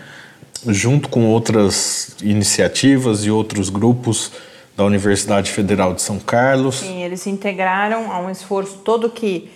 junto 0.69 1.09
com 1.09 1.27
outras 1.27 2.17
iniciativas 2.23 3.25
e 3.25 3.31
outros 3.33 3.69
grupos 3.69 4.31
da 4.77 4.85
Universidade 4.85 5.51
Federal 5.51 5.93
de 5.93 6.01
São 6.01 6.21
Carlos. 6.21 6.77
Sim, 6.77 7.03
eles 7.03 7.23
se 7.23 7.29
integraram 7.29 8.13
a 8.13 8.21
um 8.21 8.31
esforço 8.31 8.79
todo 8.85 9.11
que 9.11 9.51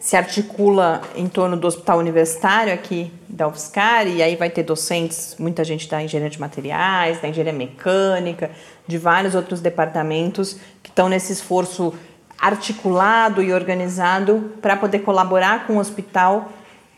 se 0.00 0.16
articula 0.16 1.02
em 1.14 1.28
torno 1.28 1.54
do 1.54 1.66
hospital 1.66 1.98
universitário 1.98 2.72
aqui 2.72 3.12
da 3.28 3.46
UFSCar, 3.46 4.06
e 4.06 4.22
aí 4.22 4.36
vai 4.36 4.48
ter 4.48 4.62
docentes, 4.62 5.36
muita 5.38 5.62
gente 5.64 5.86
da 5.86 6.02
engenharia 6.02 6.30
de 6.30 6.40
materiais, 6.40 7.20
da 7.20 7.28
engenharia 7.28 7.52
mecânica, 7.52 8.50
de 8.86 8.96
vários 8.96 9.34
outros 9.34 9.60
departamentos 9.60 10.56
que 10.82 10.88
estão 10.88 11.10
nesse 11.10 11.30
esforço 11.30 11.92
articulado 12.38 13.42
e 13.42 13.52
organizado 13.52 14.52
para 14.62 14.76
poder 14.76 15.00
colaborar 15.00 15.66
com 15.66 15.74
o 15.74 15.78
hospital 15.78 16.52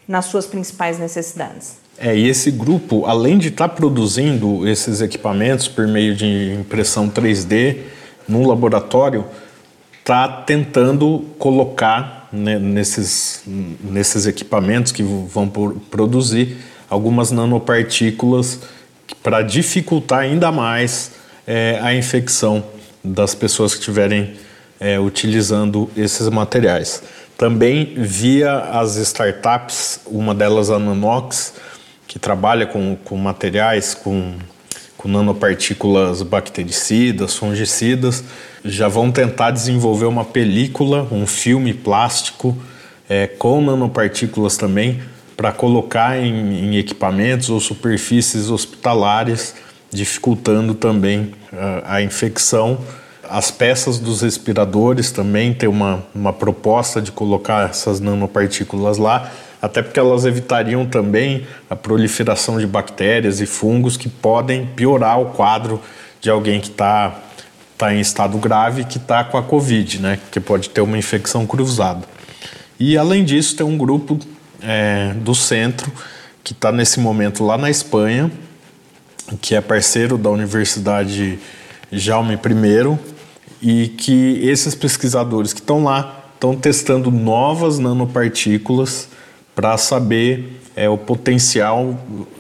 nas 0.07 0.27
suas 0.27 0.47
principais 0.47 0.99
necessidades. 0.99 1.79
É, 1.97 2.17
e 2.17 2.29
esse 2.29 2.51
grupo, 2.51 3.05
além 3.07 3.39
de 3.39 3.49
estar 3.49 3.69
tá 3.69 3.75
produzindo 3.75 4.67
esses 4.67 5.01
equipamentos 5.01 5.69
por 5.69 5.87
meio 5.87 6.15
de 6.15 6.55
impressão 6.59 7.09
3D 7.09 7.79
no 8.29 8.47
laboratório, 8.47 9.25
está 9.99 10.27
tentando 10.29 11.27
colocar 11.39 12.29
né, 12.33 12.59
nesses, 12.59 13.43
nesses 13.47 14.27
equipamentos 14.27 14.93
que 14.93 15.03
vão 15.03 15.49
por, 15.49 15.75
produzir 15.91 16.57
algumas 16.89 17.31
nanopartículas 17.31 18.61
para 19.23 19.43
dificultar 19.43 20.21
ainda 20.21 20.51
mais 20.51 21.13
é, 21.47 21.79
a 21.83 21.95
infecção 21.95 22.65
das 23.05 23.35
pessoas 23.35 23.73
que 23.73 23.81
estiverem 23.81 24.35
é, 24.81 24.99
utilizando 24.99 25.91
esses 25.95 26.29
materiais. 26.31 27.03
Também 27.37 27.95
via 27.97 28.59
as 28.59 28.97
startups, 28.97 30.01
uma 30.07 30.35
delas 30.35 30.71
a 30.71 30.79
Nanox, 30.79 31.55
que 32.07 32.19
trabalha 32.19 32.67
com, 32.67 32.97
com 33.05 33.17
materiais, 33.17 33.95
com, 33.95 34.35
com 34.97 35.09
nanopartículas 35.09 36.23
bactericidas, 36.23 37.37
fungicidas, 37.37 38.25
já 38.65 38.89
vão 38.89 39.13
tentar 39.13 39.53
desenvolver 39.53 40.07
uma 40.07 40.25
película, 40.25 41.07
um 41.13 41.27
filme 41.27 41.73
plástico 41.73 42.57
é, 43.09 43.27
com 43.27 43.61
nanopartículas 43.61 44.57
também, 44.57 45.01
para 45.37 45.53
colocar 45.53 46.19
em, 46.19 46.67
em, 46.67 46.77
equipamentos 46.77 47.49
ou 47.49 47.59
superfícies 47.61 48.51
hospitalares, 48.51 49.55
dificultando 49.91 50.75
também 50.75 51.33
a, 51.53 51.97
a 51.97 52.03
infecção 52.03 52.79
as 53.31 53.51
peças 53.51 53.99
dos 53.99 54.23
respiradores 54.23 55.11
também 55.13 55.55
tem 55.55 55.69
uma, 55.69 56.05
uma 56.15 56.33
proposta 56.33 57.01
de 57.01 57.13
colocar 57.13 57.71
essas 57.71 58.01
nanopartículas 58.01 58.99
lá, 58.99 59.31
até 59.63 59.83
porque 59.83 60.01
elas 60.01 60.25
evitariam 60.25 60.85
também 60.85 61.47
a 61.69 61.77
proliferação 61.77 62.59
de 62.59 62.67
bactérias 62.67 63.41
e 63.41 63.47
fungos 63.47 63.97
que 63.97 64.09
podem 64.09 64.67
piorar 64.67 65.21
o 65.21 65.27
quadro 65.27 65.81
de 66.21 66.29
alguém 66.29 66.61
que 66.61 66.69
está 66.69 67.15
tá 67.79 67.95
em 67.95 68.01
estado 68.01 68.37
grave 68.37 68.85
que 68.85 68.99
está 68.99 69.23
com 69.23 69.39
a 69.39 69.43
Covid, 69.43 70.03
né? 70.03 70.19
Que 70.31 70.41
pode 70.41 70.69
ter 70.69 70.81
uma 70.81 70.99
infecção 70.99 71.47
cruzada. 71.47 72.05
E 72.79 72.97
além 72.99 73.25
disso, 73.25 73.57
tem 73.57 73.65
um 73.65 73.79
grupo 73.79 74.19
é, 74.63 75.15
do 75.17 75.35
centro 75.35 75.93
que 76.43 76.53
está 76.53 76.73
nesse 76.73 76.99
momento 76.99 77.45
lá 77.45 77.57
na 77.57 77.71
Espanha, 77.71 78.31
que 79.41 79.55
é 79.55 79.61
parceiro 79.61 80.19
da 80.19 80.31
Universidade 80.31 81.39
Jaume 81.93 82.35
I, 82.35 82.99
e 83.63 83.89
que 83.89 84.41
esses 84.43 84.75
pesquisadores 84.75 85.53
que 85.53 85.61
estão 85.61 85.85
lá 85.85 86.25
estão 86.35 86.57
testando 86.57 87.11
novas 87.11 87.79
nanopartículas 87.79 89.09
para 89.55 89.77
saber 89.77 90.61
é, 90.75 90.89
o 90.89 90.97
potencial 90.97 91.95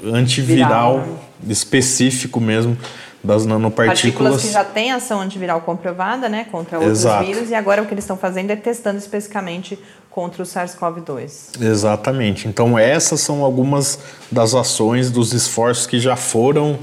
antiviral 0.05 1.01
Viral, 1.01 1.07
né? 1.07 1.53
específico 1.53 2.41
mesmo 2.41 2.77
das 3.23 3.45
nanopartículas. 3.45 4.33
Partículas 4.33 4.43
que 4.43 4.51
já 4.51 4.65
têm 4.65 4.93
ação 4.93 5.21
antiviral 5.21 5.61
comprovada, 5.61 6.29
né, 6.29 6.47
contra 6.51 6.79
outros 6.79 7.01
Exato. 7.01 7.27
vírus, 7.27 7.51
e 7.51 7.55
agora 7.55 7.83
o 7.83 7.87
que 7.87 7.93
eles 7.93 8.05
estão 8.05 8.17
fazendo 8.17 8.51
é 8.51 8.57
testando 8.57 8.99
especificamente 8.99 9.79
contra 10.11 10.43
o 10.43 10.47
SARS-CoV-2. 10.47 11.61
Exatamente. 11.63 12.49
Então 12.49 12.79
essas 12.79 13.21
são 13.21 13.45
algumas 13.45 13.99
das 14.31 14.55
ações, 14.55 15.11
dos 15.11 15.33
esforços 15.35 15.87
que 15.87 16.01
já 16.01 16.17
foram 16.17 16.79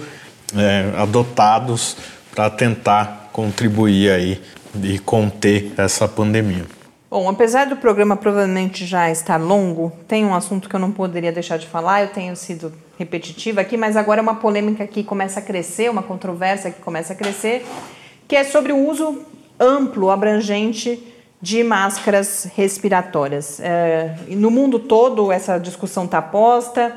é, 0.55 0.93
adotados 0.95 1.97
para 2.37 2.51
tentar 2.51 3.31
contribuir 3.33 4.11
aí 4.11 4.39
e 4.83 4.99
conter 4.99 5.73
essa 5.75 6.07
pandemia. 6.07 6.65
Bom, 7.09 7.27
apesar 7.27 7.65
do 7.65 7.77
programa 7.77 8.15
provavelmente 8.15 8.85
já 8.85 9.09
estar 9.09 9.37
longo, 9.37 9.91
tem 10.07 10.23
um 10.23 10.35
assunto 10.35 10.69
que 10.69 10.75
eu 10.75 10.79
não 10.79 10.91
poderia 10.91 11.31
deixar 11.31 11.57
de 11.57 11.65
falar, 11.65 12.03
eu 12.03 12.09
tenho 12.09 12.35
sido 12.35 12.71
repetitiva 12.95 13.61
aqui, 13.61 13.75
mas 13.75 13.97
agora 13.97 14.19
é 14.19 14.21
uma 14.21 14.35
polêmica 14.35 14.85
que 14.85 15.03
começa 15.03 15.39
a 15.39 15.41
crescer, 15.41 15.89
uma 15.89 16.03
controvérsia 16.03 16.69
que 16.69 16.79
começa 16.79 17.13
a 17.13 17.15
crescer, 17.15 17.65
que 18.27 18.35
é 18.35 18.43
sobre 18.43 18.71
o 18.71 18.87
uso 18.87 19.23
amplo, 19.59 20.11
abrangente 20.11 21.11
de 21.41 21.63
máscaras 21.63 22.51
respiratórias. 22.55 23.59
É, 23.59 24.15
no 24.29 24.51
mundo 24.51 24.77
todo 24.77 25.31
essa 25.31 25.57
discussão 25.57 26.05
está 26.05 26.21
posta, 26.21 26.95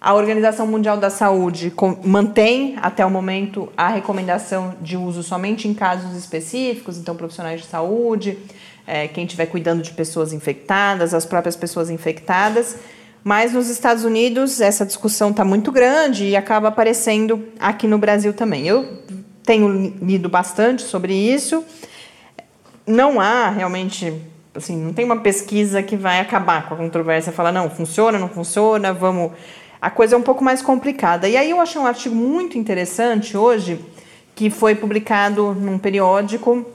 a 0.00 0.14
Organização 0.14 0.66
Mundial 0.66 0.96
da 0.96 1.10
Saúde 1.10 1.70
mantém 2.02 2.74
até 2.80 3.04
o 3.04 3.10
momento 3.10 3.70
a 3.76 3.88
recomendação 3.88 4.74
de 4.80 4.96
uso 4.96 5.22
somente 5.22 5.68
em 5.68 5.74
casos 5.74 6.16
específicos, 6.16 6.96
então 6.96 7.14
profissionais 7.14 7.60
de 7.60 7.66
saúde, 7.66 8.38
é, 8.86 9.06
quem 9.08 9.24
estiver 9.24 9.44
cuidando 9.44 9.82
de 9.82 9.90
pessoas 9.90 10.32
infectadas, 10.32 11.12
as 11.12 11.26
próprias 11.26 11.54
pessoas 11.54 11.90
infectadas. 11.90 12.78
Mas 13.22 13.52
nos 13.52 13.68
Estados 13.68 14.02
Unidos 14.02 14.62
essa 14.62 14.86
discussão 14.86 15.32
está 15.32 15.44
muito 15.44 15.70
grande 15.70 16.24
e 16.24 16.34
acaba 16.34 16.68
aparecendo 16.68 17.44
aqui 17.58 17.86
no 17.86 17.98
Brasil 17.98 18.32
também. 18.32 18.66
Eu 18.66 19.02
tenho 19.44 19.94
lido 20.00 20.30
bastante 20.30 20.80
sobre 20.80 21.12
isso. 21.12 21.62
Não 22.86 23.20
há 23.20 23.50
realmente, 23.50 24.14
assim, 24.54 24.82
não 24.82 24.94
tem 24.94 25.04
uma 25.04 25.18
pesquisa 25.18 25.82
que 25.82 25.94
vai 25.94 26.20
acabar 26.20 26.66
com 26.66 26.72
a 26.72 26.76
controvérsia, 26.78 27.30
falar 27.30 27.52
não, 27.52 27.68
funciona, 27.68 28.18
não 28.18 28.30
funciona, 28.30 28.94
vamos 28.94 29.32
a 29.80 29.90
coisa 29.90 30.14
é 30.14 30.18
um 30.18 30.22
pouco 30.22 30.44
mais 30.44 30.60
complicada. 30.60 31.28
E 31.28 31.36
aí 31.36 31.50
eu 31.50 31.60
achei 31.60 31.80
um 31.80 31.86
artigo 31.86 32.14
muito 32.14 32.58
interessante 32.58 33.36
hoje, 33.36 33.80
que 34.34 34.50
foi 34.50 34.74
publicado 34.74 35.54
num 35.54 35.78
periódico, 35.78 36.66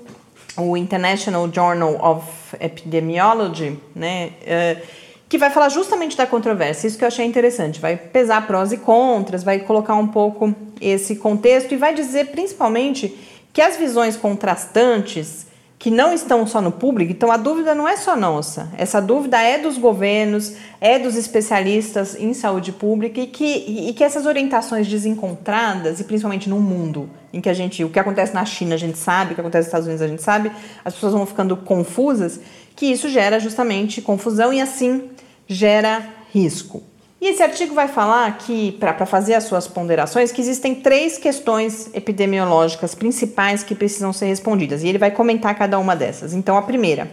o 0.58 0.76
International 0.76 1.50
Journal 1.52 1.96
of 2.02 2.28
Epidemiology, 2.60 3.78
né? 3.96 4.32
Uh, 4.42 5.06
que 5.28 5.38
vai 5.38 5.50
falar 5.50 5.70
justamente 5.70 6.16
da 6.16 6.26
controvérsia. 6.26 6.88
Isso 6.88 6.98
que 6.98 7.04
eu 7.04 7.08
achei 7.08 7.26
interessante. 7.26 7.80
Vai 7.80 7.98
pesar 7.98 8.46
prós 8.48 8.72
e 8.72 8.78
contras, 8.78 9.44
vai 9.44 9.60
colocar 9.60 9.96
um 9.96 10.08
pouco 10.08 10.56
esse 10.80 11.16
contexto 11.16 11.74
e 11.74 11.78
vai 11.78 11.94
dizer 11.94 12.28
principalmente 12.28 13.18
que 13.52 13.62
as 13.62 13.76
visões 13.76 14.16
contrastantes 14.16 15.48
que 15.86 15.92
não 15.92 16.12
estão 16.12 16.48
só 16.48 16.60
no 16.62 16.72
público, 16.72 17.12
então 17.12 17.32
a 17.32 17.38
dúvida 17.38 17.76
não 17.76 17.88
é 17.88 17.96
só 17.96 18.16
nossa, 18.16 18.72
essa 18.76 19.00
dúvida 19.00 19.40
é 19.40 19.60
dos 19.60 19.78
governos, 19.78 20.56
é 20.82 20.98
dos 20.98 21.16
especialistas 21.16 22.16
em 22.20 22.34
saúde 22.34 22.72
pública 22.72 23.22
e 23.22 23.28
que, 23.28 23.46
e 23.90 23.94
que 23.94 24.04
essas 24.04 24.26
orientações 24.26 24.88
desencontradas, 24.88 26.00
e 26.00 26.04
principalmente 26.04 26.50
no 26.50 26.60
mundo 26.60 27.08
em 27.32 27.40
que 27.40 27.48
a 27.48 27.54
gente, 27.54 27.84
o 27.84 27.90
que 27.92 28.00
acontece 28.00 28.34
na 28.34 28.44
China 28.46 28.74
a 28.74 28.80
gente 28.80 28.98
sabe, 28.98 29.34
o 29.34 29.36
que 29.36 29.42
acontece 29.42 29.66
nos 29.66 29.68
Estados 29.68 29.86
Unidos 29.86 30.02
a 30.02 30.08
gente 30.08 30.24
sabe, 30.24 30.52
as 30.84 30.96
pessoas 30.96 31.14
vão 31.14 31.24
ficando 31.24 31.56
confusas, 31.56 32.40
que 32.76 32.88
isso 32.88 33.08
gera 33.08 33.40
justamente 33.40 34.02
confusão 34.02 34.52
e 34.52 34.60
assim 34.60 35.12
gera 35.48 36.04
risco. 36.34 36.82
E 37.26 37.30
esse 37.30 37.42
artigo 37.42 37.74
vai 37.74 37.88
falar 37.88 38.38
que, 38.38 38.74
para 38.74 39.04
fazer 39.04 39.34
as 39.34 39.46
suas 39.46 39.68
ponderações, 39.68 40.32
que 40.32 40.40
existem 40.40 40.76
três 40.76 41.18
questões 41.18 41.90
epidemiológicas 41.92 42.94
principais 42.94 43.64
que 43.64 43.74
precisam 43.74 44.14
ser 44.14 44.28
respondidas. 44.28 44.84
E 44.84 44.88
ele 44.88 45.00
vai 45.00 45.10
comentar 45.10 45.58
cada 45.58 45.80
uma 45.80 45.96
dessas. 45.96 46.36
Então, 46.36 46.56
a 46.56 46.62
primeira. 46.62 47.10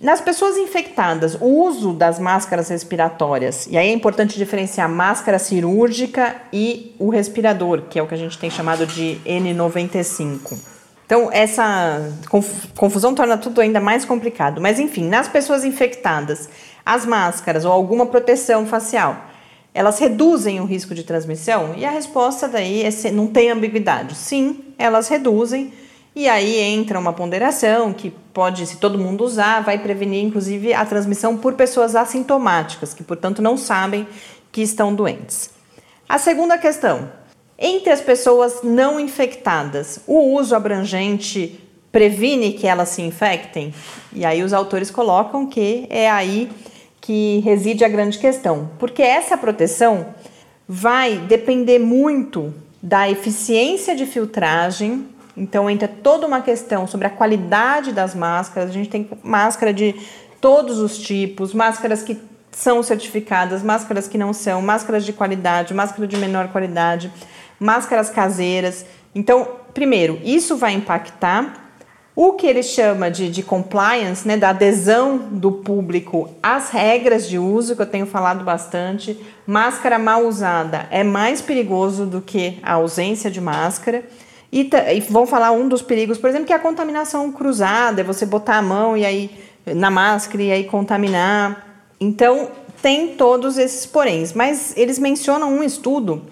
Nas 0.00 0.20
pessoas 0.20 0.56
infectadas, 0.56 1.36
o 1.40 1.46
uso 1.46 1.92
das 1.92 2.18
máscaras 2.18 2.68
respiratórias, 2.68 3.68
e 3.70 3.78
aí 3.78 3.90
é 3.90 3.92
importante 3.92 4.36
diferenciar 4.36 4.88
máscara 4.88 5.38
cirúrgica 5.38 6.34
e 6.52 6.92
o 6.98 7.08
respirador, 7.08 7.82
que 7.82 8.00
é 8.00 8.02
o 8.02 8.08
que 8.08 8.14
a 8.14 8.18
gente 8.18 8.36
tem 8.36 8.50
chamado 8.50 8.84
de 8.88 9.20
N95. 9.24 10.75
Então, 11.06 11.30
essa 11.32 12.12
confusão 12.76 13.14
torna 13.14 13.38
tudo 13.38 13.60
ainda 13.60 13.80
mais 13.80 14.04
complicado. 14.04 14.60
Mas, 14.60 14.80
enfim, 14.80 15.08
nas 15.08 15.28
pessoas 15.28 15.64
infectadas, 15.64 16.48
as 16.84 17.06
máscaras 17.06 17.64
ou 17.64 17.70
alguma 17.70 18.06
proteção 18.06 18.66
facial, 18.66 19.16
elas 19.72 20.00
reduzem 20.00 20.60
o 20.60 20.64
risco 20.64 20.94
de 20.94 21.04
transmissão? 21.04 21.74
E 21.76 21.84
a 21.84 21.90
resposta 21.90 22.48
daí 22.48 22.82
é 22.82 23.10
não 23.12 23.28
tem 23.28 23.50
ambiguidade. 23.50 24.16
Sim, 24.16 24.64
elas 24.76 25.06
reduzem. 25.06 25.72
E 26.14 26.28
aí 26.28 26.58
entra 26.58 26.98
uma 26.98 27.12
ponderação 27.12 27.92
que 27.92 28.10
pode, 28.32 28.66
se 28.66 28.78
todo 28.78 28.98
mundo 28.98 29.22
usar, 29.22 29.62
vai 29.62 29.78
prevenir 29.78 30.24
inclusive 30.24 30.72
a 30.72 30.84
transmissão 30.84 31.36
por 31.36 31.52
pessoas 31.54 31.94
assintomáticas, 31.94 32.94
que 32.94 33.04
portanto 33.04 33.42
não 33.42 33.56
sabem 33.56 34.08
que 34.50 34.62
estão 34.62 34.94
doentes. 34.94 35.50
A 36.08 36.18
segunda 36.18 36.56
questão: 36.56 37.10
entre 37.58 37.90
as 37.92 38.00
pessoas 38.00 38.60
não 38.62 39.00
infectadas, 39.00 40.00
o 40.06 40.34
uso 40.34 40.54
abrangente 40.54 41.60
previne 41.90 42.52
que 42.52 42.66
elas 42.66 42.90
se 42.90 43.02
infectem? 43.02 43.72
E 44.12 44.24
aí 44.24 44.42
os 44.42 44.52
autores 44.52 44.90
colocam 44.90 45.46
que 45.46 45.86
é 45.88 46.10
aí 46.10 46.50
que 47.00 47.38
reside 47.40 47.84
a 47.84 47.88
grande 47.88 48.18
questão, 48.18 48.70
porque 48.78 49.02
essa 49.02 49.38
proteção 49.38 50.08
vai 50.68 51.16
depender 51.18 51.78
muito 51.78 52.52
da 52.82 53.08
eficiência 53.08 53.94
de 53.94 54.04
filtragem. 54.04 55.06
Então 55.36 55.70
entra 55.70 55.88
toda 55.88 56.26
uma 56.26 56.40
questão 56.40 56.86
sobre 56.86 57.06
a 57.06 57.10
qualidade 57.10 57.92
das 57.92 58.14
máscaras. 58.14 58.70
A 58.70 58.72
gente 58.72 58.88
tem 58.88 59.08
máscara 59.22 59.72
de 59.72 59.94
todos 60.40 60.78
os 60.78 60.98
tipos, 60.98 61.54
máscaras 61.54 62.02
que 62.02 62.18
são 62.50 62.82
certificadas, 62.82 63.62
máscaras 63.62 64.08
que 64.08 64.16
não 64.16 64.32
são, 64.32 64.62
máscaras 64.62 65.04
de 65.04 65.12
qualidade, 65.12 65.74
máscara 65.74 66.06
de 66.06 66.16
menor 66.16 66.48
qualidade, 66.48 67.12
máscaras 67.58 68.10
caseiras. 68.10 68.84
Então, 69.14 69.48
primeiro, 69.72 70.20
isso 70.24 70.56
vai 70.56 70.72
impactar 70.72 71.66
o 72.16 72.32
que 72.32 72.46
ele 72.46 72.62
chama 72.62 73.10
de, 73.10 73.30
de 73.30 73.42
compliance, 73.42 74.26
né, 74.26 74.38
da 74.38 74.48
adesão 74.48 75.18
do 75.18 75.52
público 75.52 76.30
às 76.42 76.70
regras 76.70 77.28
de 77.28 77.38
uso, 77.38 77.76
que 77.76 77.82
eu 77.82 77.86
tenho 77.86 78.06
falado 78.06 78.42
bastante. 78.42 79.22
Máscara 79.46 79.98
mal 79.98 80.24
usada 80.24 80.86
é 80.90 81.04
mais 81.04 81.42
perigoso 81.42 82.06
do 82.06 82.22
que 82.22 82.58
a 82.62 82.72
ausência 82.72 83.30
de 83.30 83.38
máscara. 83.38 84.02
E, 84.50 84.70
e 84.94 85.00
vão 85.00 85.26
falar 85.26 85.50
um 85.50 85.68
dos 85.68 85.82
perigos, 85.82 86.16
por 86.16 86.30
exemplo, 86.30 86.46
que 86.46 86.52
é 86.54 86.56
a 86.56 86.60
contaminação 86.60 87.30
cruzada, 87.30 88.00
é 88.00 88.04
você 88.04 88.24
botar 88.24 88.56
a 88.56 88.62
mão 88.62 88.96
e 88.96 89.04
aí 89.04 89.30
na 89.66 89.90
máscara 89.90 90.42
e 90.42 90.50
aí 90.50 90.64
contaminar. 90.64 91.84
Então, 92.00 92.48
tem 92.80 93.08
todos 93.08 93.58
esses 93.58 93.84
poréns, 93.84 94.32
mas 94.32 94.72
eles 94.74 94.98
mencionam 94.98 95.52
um 95.52 95.62
estudo 95.62 96.22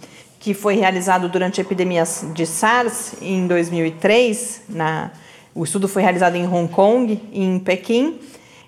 que 0.44 0.52
foi 0.52 0.76
realizado 0.76 1.26
durante 1.26 1.58
a 1.58 1.64
epidemia 1.64 2.04
de 2.34 2.44
SARS 2.44 3.14
em 3.22 3.46
2003, 3.46 4.60
na 4.68 5.10
o 5.54 5.64
estudo 5.64 5.88
foi 5.88 6.02
realizado 6.02 6.36
em 6.36 6.46
Hong 6.46 6.70
Kong 6.70 7.18
e 7.32 7.42
em 7.42 7.58
Pequim 7.58 8.18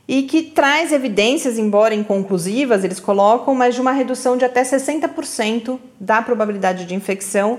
e 0.09 0.23
que 0.23 0.43
traz 0.43 0.91
evidências, 0.91 1.59
embora 1.59 1.95
inconclusivas, 1.95 2.83
eles 2.83 2.99
colocam, 2.99 3.55
mas 3.55 3.75
de 3.75 3.83
uma 3.83 3.93
redução 3.93 4.39
de 4.39 4.45
até 4.47 4.63
60% 4.63 5.79
da 6.01 6.23
probabilidade 6.23 6.87
de 6.87 6.95
infecção 6.95 7.59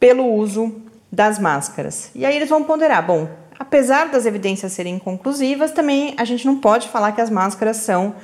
pelo 0.00 0.26
uso 0.26 0.82
das 1.12 1.38
máscaras. 1.38 2.10
E 2.16 2.26
aí 2.26 2.34
eles 2.34 2.48
vão 2.48 2.64
ponderar, 2.64 3.06
bom, 3.06 3.28
apesar 3.56 4.08
das 4.08 4.26
evidências 4.26 4.72
serem 4.72 4.96
inconclusivas, 4.96 5.70
também 5.70 6.14
a 6.16 6.24
gente 6.24 6.46
não 6.46 6.56
pode 6.56 6.88
falar 6.88 7.12
que 7.12 7.20
as 7.20 7.30
máscaras 7.30 7.76
são 7.76 8.16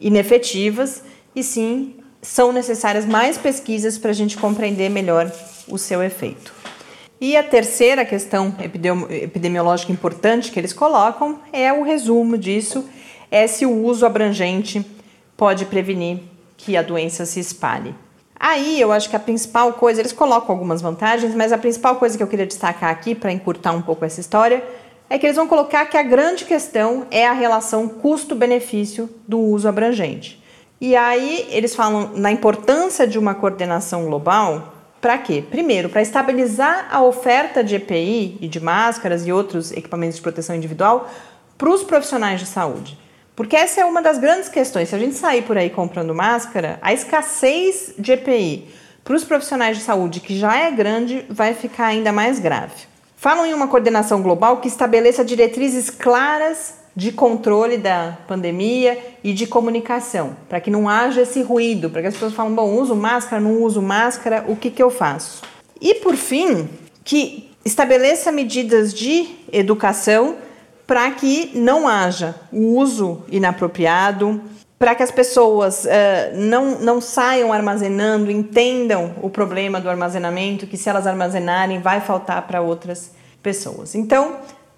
inefetivas 0.00 1.02
e 1.34 1.42
sim 1.42 1.96
são 2.26 2.52
necessárias 2.52 3.06
mais 3.06 3.38
pesquisas 3.38 3.96
para 3.96 4.10
a 4.10 4.14
gente 4.14 4.36
compreender 4.36 4.90
melhor 4.90 5.30
o 5.68 5.78
seu 5.78 6.02
efeito. 6.02 6.52
E 7.20 7.36
a 7.36 7.42
terceira 7.42 8.04
questão 8.04 8.52
epidemiológica 9.08 9.92
importante 9.92 10.50
que 10.50 10.58
eles 10.58 10.72
colocam 10.72 11.38
é 11.52 11.72
o 11.72 11.82
resumo 11.82 12.36
disso, 12.36 12.84
é 13.30 13.46
se 13.46 13.64
o 13.64 13.72
uso 13.84 14.04
abrangente 14.04 14.84
pode 15.36 15.66
prevenir 15.66 16.18
que 16.56 16.76
a 16.76 16.82
doença 16.82 17.24
se 17.24 17.38
espalhe. 17.38 17.94
Aí 18.38 18.78
eu 18.78 18.92
acho 18.92 19.08
que 19.08 19.16
a 19.16 19.20
principal 19.20 19.72
coisa, 19.74 20.02
eles 20.02 20.12
colocam 20.12 20.54
algumas 20.54 20.82
vantagens, 20.82 21.34
mas 21.34 21.52
a 21.52 21.58
principal 21.58 21.96
coisa 21.96 22.16
que 22.16 22.22
eu 22.22 22.26
queria 22.26 22.44
destacar 22.44 22.90
aqui 22.90 23.14
para 23.14 23.32
encurtar 23.32 23.72
um 23.72 23.80
pouco 23.80 24.04
essa 24.04 24.20
história 24.20 24.62
é 25.08 25.16
que 25.16 25.24
eles 25.24 25.36
vão 25.36 25.46
colocar 25.46 25.86
que 25.86 25.96
a 25.96 26.02
grande 26.02 26.44
questão 26.44 27.06
é 27.10 27.26
a 27.26 27.32
relação 27.32 27.88
custo-benefício 27.88 29.08
do 29.26 29.38
uso 29.38 29.68
abrangente. 29.68 30.44
E 30.80 30.94
aí 30.94 31.46
eles 31.50 31.74
falam 31.74 32.12
na 32.14 32.30
importância 32.30 33.06
de 33.06 33.18
uma 33.18 33.34
coordenação 33.34 34.04
global 34.04 34.74
para 35.00 35.18
quê? 35.18 35.44
Primeiro, 35.48 35.88
para 35.88 36.02
estabilizar 36.02 36.88
a 36.90 37.02
oferta 37.02 37.62
de 37.62 37.76
EPI 37.76 38.38
e 38.40 38.48
de 38.48 38.60
máscaras 38.60 39.26
e 39.26 39.32
outros 39.32 39.72
equipamentos 39.72 40.16
de 40.16 40.22
proteção 40.22 40.56
individual 40.56 41.08
para 41.56 41.70
os 41.70 41.82
profissionais 41.82 42.40
de 42.40 42.46
saúde. 42.46 42.98
Porque 43.34 43.54
essa 43.54 43.80
é 43.80 43.84
uma 43.84 44.02
das 44.02 44.18
grandes 44.18 44.48
questões. 44.48 44.88
Se 44.88 44.94
a 44.94 44.98
gente 44.98 45.14
sair 45.14 45.42
por 45.42 45.56
aí 45.56 45.70
comprando 45.70 46.14
máscara, 46.14 46.78
a 46.82 46.92
escassez 46.92 47.94
de 47.98 48.12
EPI 48.12 48.68
para 49.04 49.14
os 49.14 49.24
profissionais 49.24 49.76
de 49.76 49.84
saúde, 49.84 50.20
que 50.20 50.36
já 50.36 50.56
é 50.56 50.70
grande, 50.70 51.24
vai 51.28 51.54
ficar 51.54 51.86
ainda 51.86 52.10
mais 52.12 52.38
grave. 52.38 52.74
Falam 53.16 53.46
em 53.46 53.54
uma 53.54 53.68
coordenação 53.68 54.22
global 54.22 54.56
que 54.56 54.68
estabeleça 54.68 55.24
diretrizes 55.24 55.88
claras 55.88 56.74
de 56.96 57.12
controle 57.12 57.76
da 57.76 58.16
pandemia 58.26 58.98
e 59.22 59.34
de 59.34 59.46
comunicação, 59.46 60.34
para 60.48 60.60
que 60.60 60.70
não 60.70 60.88
haja 60.88 61.20
esse 61.20 61.42
ruído, 61.42 61.90
para 61.90 62.00
que 62.00 62.08
as 62.08 62.14
pessoas 62.14 62.32
falem, 62.32 62.54
bom, 62.54 62.72
uso 62.72 62.96
máscara, 62.96 63.40
não 63.40 63.62
uso 63.62 63.82
máscara, 63.82 64.46
o 64.48 64.56
que, 64.56 64.70
que 64.70 64.82
eu 64.82 64.90
faço? 64.90 65.42
E 65.78 65.96
por 65.96 66.16
fim, 66.16 66.66
que 67.04 67.50
estabeleça 67.62 68.32
medidas 68.32 68.94
de 68.94 69.28
educação 69.52 70.36
para 70.86 71.10
que 71.10 71.50
não 71.54 71.86
haja 71.86 72.34
o 72.50 72.78
uso 72.78 73.24
inapropriado, 73.28 74.40
para 74.78 74.94
que 74.94 75.02
as 75.02 75.10
pessoas 75.10 75.84
uh, 75.84 75.88
não, 76.34 76.78
não 76.78 77.00
saiam 77.00 77.52
armazenando, 77.52 78.30
entendam 78.30 79.14
o 79.20 79.28
problema 79.28 79.80
do 79.80 79.90
armazenamento, 79.90 80.66
que 80.66 80.76
se 80.76 80.88
elas 80.88 81.06
armazenarem 81.06 81.80
vai 81.80 82.00
faltar 82.00 82.46
para 82.46 82.62
outras 82.62 83.10
pessoas. 83.42 83.94
Então, 83.94 84.36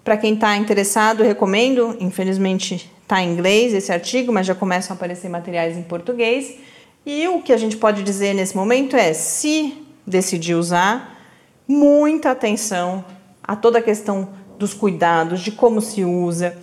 para 0.09 0.17
quem 0.17 0.33
está 0.33 0.57
interessado, 0.57 1.21
recomendo. 1.21 1.95
Infelizmente 1.99 2.91
está 3.03 3.21
em 3.21 3.31
inglês 3.31 3.75
esse 3.75 3.91
artigo, 3.91 4.33
mas 4.33 4.47
já 4.47 4.55
começam 4.55 4.91
a 4.91 4.95
aparecer 4.95 5.29
materiais 5.29 5.77
em 5.77 5.83
português. 5.83 6.55
E 7.05 7.27
o 7.27 7.43
que 7.43 7.53
a 7.53 7.57
gente 7.57 7.77
pode 7.77 8.01
dizer 8.01 8.33
nesse 8.33 8.57
momento 8.57 8.95
é: 8.95 9.13
se 9.13 9.85
decidir 10.07 10.55
usar, 10.55 11.15
muita 11.67 12.31
atenção 12.31 13.05
a 13.43 13.55
toda 13.55 13.77
a 13.77 13.81
questão 13.83 14.29
dos 14.57 14.73
cuidados, 14.73 15.41
de 15.41 15.51
como 15.51 15.79
se 15.79 16.03
usa, 16.03 16.57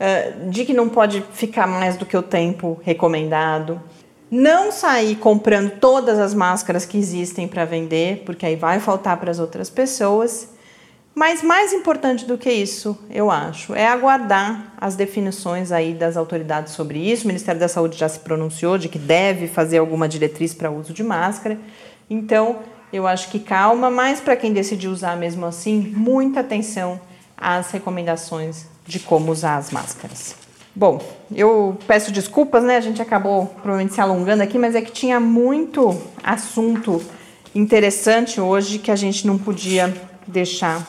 eh, 0.00 0.32
de 0.50 0.64
que 0.64 0.74
não 0.74 0.88
pode 0.88 1.22
ficar 1.32 1.68
mais 1.68 1.96
do 1.96 2.04
que 2.04 2.16
o 2.16 2.22
tempo 2.22 2.80
recomendado. 2.82 3.80
Não 4.28 4.72
sair 4.72 5.14
comprando 5.14 5.78
todas 5.78 6.18
as 6.18 6.34
máscaras 6.34 6.84
que 6.84 6.98
existem 6.98 7.46
para 7.46 7.64
vender, 7.64 8.24
porque 8.26 8.44
aí 8.44 8.56
vai 8.56 8.80
faltar 8.80 9.18
para 9.18 9.30
as 9.30 9.38
outras 9.38 9.70
pessoas. 9.70 10.57
Mas 11.18 11.42
mais 11.42 11.72
importante 11.72 12.24
do 12.24 12.38
que 12.38 12.48
isso, 12.48 12.96
eu 13.10 13.28
acho, 13.28 13.74
é 13.74 13.88
aguardar 13.88 14.72
as 14.80 14.94
definições 14.94 15.72
aí 15.72 15.92
das 15.92 16.16
autoridades 16.16 16.74
sobre 16.74 17.00
isso. 17.00 17.24
O 17.24 17.26
Ministério 17.26 17.60
da 17.60 17.66
Saúde 17.66 17.98
já 17.98 18.08
se 18.08 18.20
pronunciou 18.20 18.78
de 18.78 18.88
que 18.88 19.00
deve 19.00 19.48
fazer 19.48 19.78
alguma 19.78 20.08
diretriz 20.08 20.54
para 20.54 20.70
uso 20.70 20.92
de 20.92 21.02
máscara. 21.02 21.58
Então, 22.08 22.60
eu 22.92 23.04
acho 23.04 23.30
que 23.30 23.40
calma, 23.40 23.90
mas 23.90 24.20
para 24.20 24.36
quem 24.36 24.52
decidir 24.52 24.86
usar 24.86 25.16
mesmo 25.16 25.44
assim, 25.44 25.92
muita 25.96 26.38
atenção 26.38 27.00
às 27.36 27.72
recomendações 27.72 28.66
de 28.86 29.00
como 29.00 29.32
usar 29.32 29.56
as 29.56 29.72
máscaras. 29.72 30.36
Bom, 30.72 31.02
eu 31.34 31.76
peço 31.88 32.12
desculpas, 32.12 32.62
né? 32.62 32.76
A 32.76 32.80
gente 32.80 33.02
acabou 33.02 33.46
provavelmente 33.46 33.92
se 33.92 34.00
alongando 34.00 34.44
aqui, 34.44 34.56
mas 34.56 34.76
é 34.76 34.80
que 34.80 34.92
tinha 34.92 35.18
muito 35.18 36.00
assunto 36.22 37.02
interessante 37.52 38.40
hoje 38.40 38.78
que 38.78 38.92
a 38.92 38.96
gente 38.96 39.26
não 39.26 39.36
podia 39.36 39.92
deixar 40.24 40.86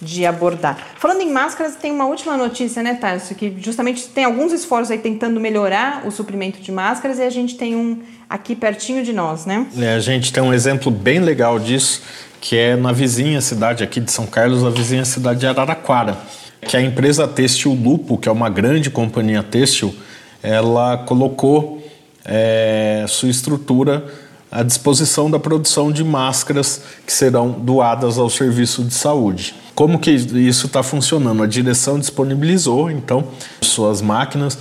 de 0.00 0.24
abordar. 0.24 0.78
Falando 0.96 1.20
em 1.20 1.30
máscaras, 1.30 1.76
tem 1.76 1.92
uma 1.92 2.06
última 2.06 2.36
notícia, 2.36 2.82
né, 2.82 2.94
Tarso? 2.94 3.34
Que 3.34 3.54
justamente 3.58 4.08
tem 4.08 4.24
alguns 4.24 4.52
esforços 4.52 4.90
aí 4.90 4.98
tentando 4.98 5.38
melhorar 5.38 6.06
o 6.06 6.10
suprimento 6.10 6.60
de 6.60 6.72
máscaras 6.72 7.18
e 7.18 7.22
a 7.22 7.30
gente 7.30 7.56
tem 7.56 7.76
um 7.76 7.98
aqui 8.28 8.54
pertinho 8.54 9.04
de 9.04 9.12
nós, 9.12 9.44
né? 9.44 9.66
É, 9.78 9.94
a 9.94 10.00
gente 10.00 10.32
tem 10.32 10.42
um 10.42 10.52
exemplo 10.52 10.90
bem 10.90 11.20
legal 11.20 11.58
disso, 11.58 12.02
que 12.40 12.56
é 12.56 12.76
na 12.76 12.92
vizinha 12.92 13.40
cidade 13.40 13.84
aqui 13.84 14.00
de 14.00 14.10
São 14.10 14.26
Carlos, 14.26 14.64
a 14.64 14.70
vizinha 14.70 15.04
cidade 15.04 15.40
de 15.40 15.46
Araraquara, 15.46 16.16
que 16.62 16.76
a 16.76 16.80
empresa 16.80 17.28
têxtil 17.28 17.72
Lupo, 17.74 18.16
que 18.16 18.28
é 18.28 18.32
uma 18.32 18.48
grande 18.48 18.90
companhia 18.90 19.42
têxtil, 19.42 19.94
ela 20.42 20.98
colocou 20.98 21.86
é, 22.24 23.04
sua 23.08 23.28
estrutura 23.28 24.04
à 24.50 24.62
disposição 24.62 25.30
da 25.30 25.38
produção 25.38 25.92
de 25.92 26.02
máscaras 26.02 26.82
que 27.06 27.12
serão 27.12 27.50
doadas 27.50 28.18
ao 28.18 28.28
serviço 28.28 28.82
de 28.82 28.94
saúde. 28.94 29.54
Como 29.74 29.98
que 29.98 30.10
isso 30.10 30.66
está 30.66 30.82
funcionando? 30.82 31.42
A 31.42 31.46
direção 31.46 31.98
disponibilizou, 31.98 32.90
então, 32.90 33.28
suas 33.62 34.02
máquinas 34.02 34.58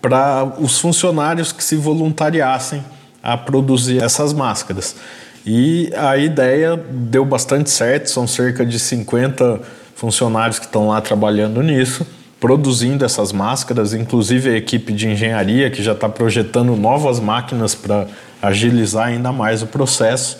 para 0.00 0.44
os 0.58 0.78
funcionários 0.78 1.52
que 1.52 1.62
se 1.62 1.76
voluntariassem 1.76 2.82
a 3.22 3.36
produzir 3.36 4.02
essas 4.02 4.32
máscaras. 4.32 4.96
E 5.44 5.92
a 5.96 6.16
ideia 6.16 6.76
deu 6.76 7.24
bastante 7.24 7.70
certo, 7.70 8.10
são 8.10 8.26
cerca 8.26 8.64
de 8.64 8.78
50 8.78 9.60
funcionários 9.94 10.58
que 10.58 10.66
estão 10.66 10.88
lá 10.88 11.00
trabalhando 11.00 11.62
nisso, 11.62 12.06
produzindo 12.38 13.04
essas 13.04 13.32
máscaras, 13.32 13.94
inclusive 13.94 14.50
a 14.50 14.56
equipe 14.56 14.92
de 14.92 15.08
engenharia 15.08 15.70
que 15.70 15.82
já 15.82 15.92
está 15.92 16.08
projetando 16.08 16.76
novas 16.76 17.18
máquinas 17.18 17.74
para 17.74 18.06
agilizar 18.46 19.08
ainda 19.08 19.32
mais 19.32 19.62
o 19.62 19.66
processo 19.66 20.38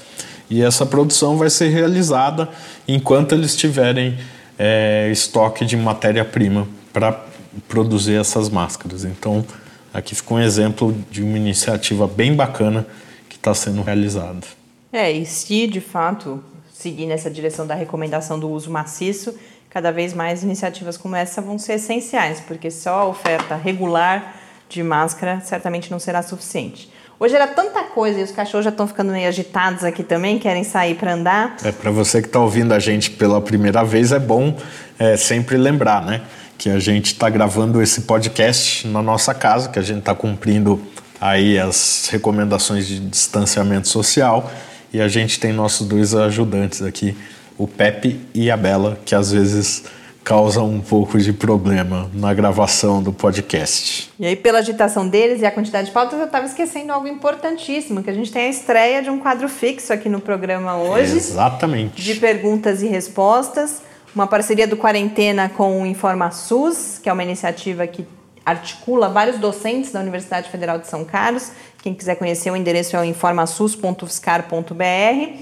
e 0.49 0.63
essa 0.63 0.87
produção 0.87 1.37
vai 1.37 1.51
ser 1.51 1.69
realizada 1.69 2.49
enquanto 2.87 3.35
eles 3.35 3.57
tiverem 3.57 4.17
é, 4.59 5.09
estoque 5.11 5.65
de 5.65 5.77
matéria-prima 5.77 6.69
para 6.93 7.25
produzir 7.69 8.15
essas 8.15 8.49
máscaras. 8.49 9.05
Então, 9.05 9.45
aqui 9.93 10.15
fica 10.15 10.35
um 10.35 10.41
exemplo 10.41 10.97
de 11.11 11.23
uma 11.23 11.37
iniciativa 11.37 12.07
bem 12.07 12.35
bacana 12.35 12.87
que 13.29 13.37
está 13.37 13.53
sendo 13.53 13.83
realizada. 13.83 14.47
É, 14.93 15.11
e 15.11 15.27
se 15.27 15.67
de 15.67 15.81
fato 15.81 16.43
seguir 16.73 17.07
nessa 17.07 17.31
direção 17.31 17.67
da 17.67 17.75
recomendação 17.75 18.39
do 18.39 18.49
uso 18.49 18.71
maciço, 18.71 19.35
cada 19.69 19.91
vez 19.91 20.15
mais 20.15 20.43
iniciativas 20.43 20.97
como 20.97 21.17
essa 21.17 21.43
vão 21.43 21.59
ser 21.59 21.75
essenciais, 21.75 22.41
porque 22.41 22.71
só 22.71 23.01
a 23.01 23.05
oferta 23.07 23.57
regular 23.57 24.37
de 24.69 24.83
máscara 24.83 25.41
certamente 25.41 25.91
não 25.91 25.99
será 25.99 26.23
suficiente. 26.23 26.91
Hoje 27.19 27.35
era 27.35 27.47
tanta 27.47 27.83
coisa 27.83 28.21
e 28.21 28.23
os 28.23 28.31
cachorros 28.31 28.65
já 28.65 28.71
estão 28.71 28.87
ficando 28.87 29.11
meio 29.11 29.27
agitados 29.27 29.83
aqui 29.85 30.03
também, 30.03 30.39
querem 30.39 30.63
sair 30.63 30.97
para 30.97 31.15
andar. 31.15 31.57
É 31.65 31.73
para 31.73 31.91
você 31.91 32.21
que 32.21 32.29
está 32.29 32.39
ouvindo 32.39 32.75
a 32.75 32.79
gente 32.79 33.11
pela 33.11 33.41
primeira 33.41 33.83
vez, 33.83 34.13
é 34.13 34.19
bom 34.19 34.55
é, 34.99 35.17
sempre 35.17 35.57
lembrar, 35.57 36.05
né? 36.05 36.21
Que 36.59 36.69
a 36.69 36.79
gente 36.79 37.07
está 37.07 37.31
gravando 37.31 37.81
esse 37.81 38.03
podcast 38.03 38.87
na 38.87 39.01
nossa 39.01 39.33
casa, 39.33 39.71
que 39.71 39.79
a 39.79 39.83
gente 39.83 40.01
está 40.01 40.15
cumprindo 40.15 40.79
aí 41.19 41.59
as 41.59 42.07
recomendações 42.11 42.87
de 42.87 43.01
distanciamento 43.01 43.89
social 43.89 44.51
e 44.93 45.01
a 45.01 45.09
gente 45.09 45.41
tem 45.41 45.55
nossos 45.55 45.89
dois 45.89 46.15
ajudantes 46.15 46.83
aqui, 46.83 47.17
o 47.57 47.67
Pepe 47.67 48.21
e 48.35 48.51
a 48.51 48.59
Bela, 48.59 48.99
que 49.07 49.15
às 49.15 49.33
vezes 49.33 49.85
causa 50.27 50.61
um 50.61 50.81
pouco 50.81 51.19
de 51.21 51.33
problema 51.33 52.11
na 52.13 52.35
gravação 52.35 53.01
do 53.01 53.13
podcast. 53.13 54.11
E 54.19 54.27
aí, 54.27 54.35
pela 54.35 54.59
agitação 54.59 55.07
deles 55.07 55.41
e 55.41 55.47
a 55.47 55.53
quantidade 55.53 55.87
de 55.87 55.93
pautas, 55.93 56.19
eu 56.19 56.27
estava 56.27 56.45
esquecendo 56.45 56.93
algo 56.93 57.07
importantíssimo, 57.07 58.03
que 58.03 58.11
a 58.11 58.13
gente 58.13 58.33
tem 58.33 58.47
a 58.47 58.49
estreia 58.49 59.05
de 59.05 59.09
um 59.09 59.21
quadro 59.21 59.49
fixo 59.49 59.93
aqui 59.93 60.09
no 60.09 60.21
programa 60.21 60.79
hoje. 60.79 61.17
Exatamente. 61.17 62.03
De 62.03 62.17
perguntas 62.17 62.83
e 62.83 62.89
respostas, 62.89 63.83
uma 64.13 64.27
parceria 64.27 64.67
do 64.67 64.77
Quarentena 64.77 65.49
com 65.49 65.83
o 65.83 65.87
InformaSUS, 65.87 66.99
que 67.01 67.09
é 67.09 67.13
uma 67.13 67.23
iniciativa 67.23 67.87
que 67.87 68.05
articula 68.45 69.09
vários 69.09 69.39
docentes 69.39 69.93
da 69.93 70.01
Universidade 70.01 70.51
Federal 70.51 70.81
de 70.81 70.89
São 70.89 71.05
Carlos. 71.05 71.53
Quem 71.81 71.95
quiser 71.95 72.17
conhecer, 72.17 72.51
o 72.51 72.57
endereço 72.57 72.97
é 72.97 73.01
o 73.01 73.05
informasus.fiscar.br. 73.05 75.37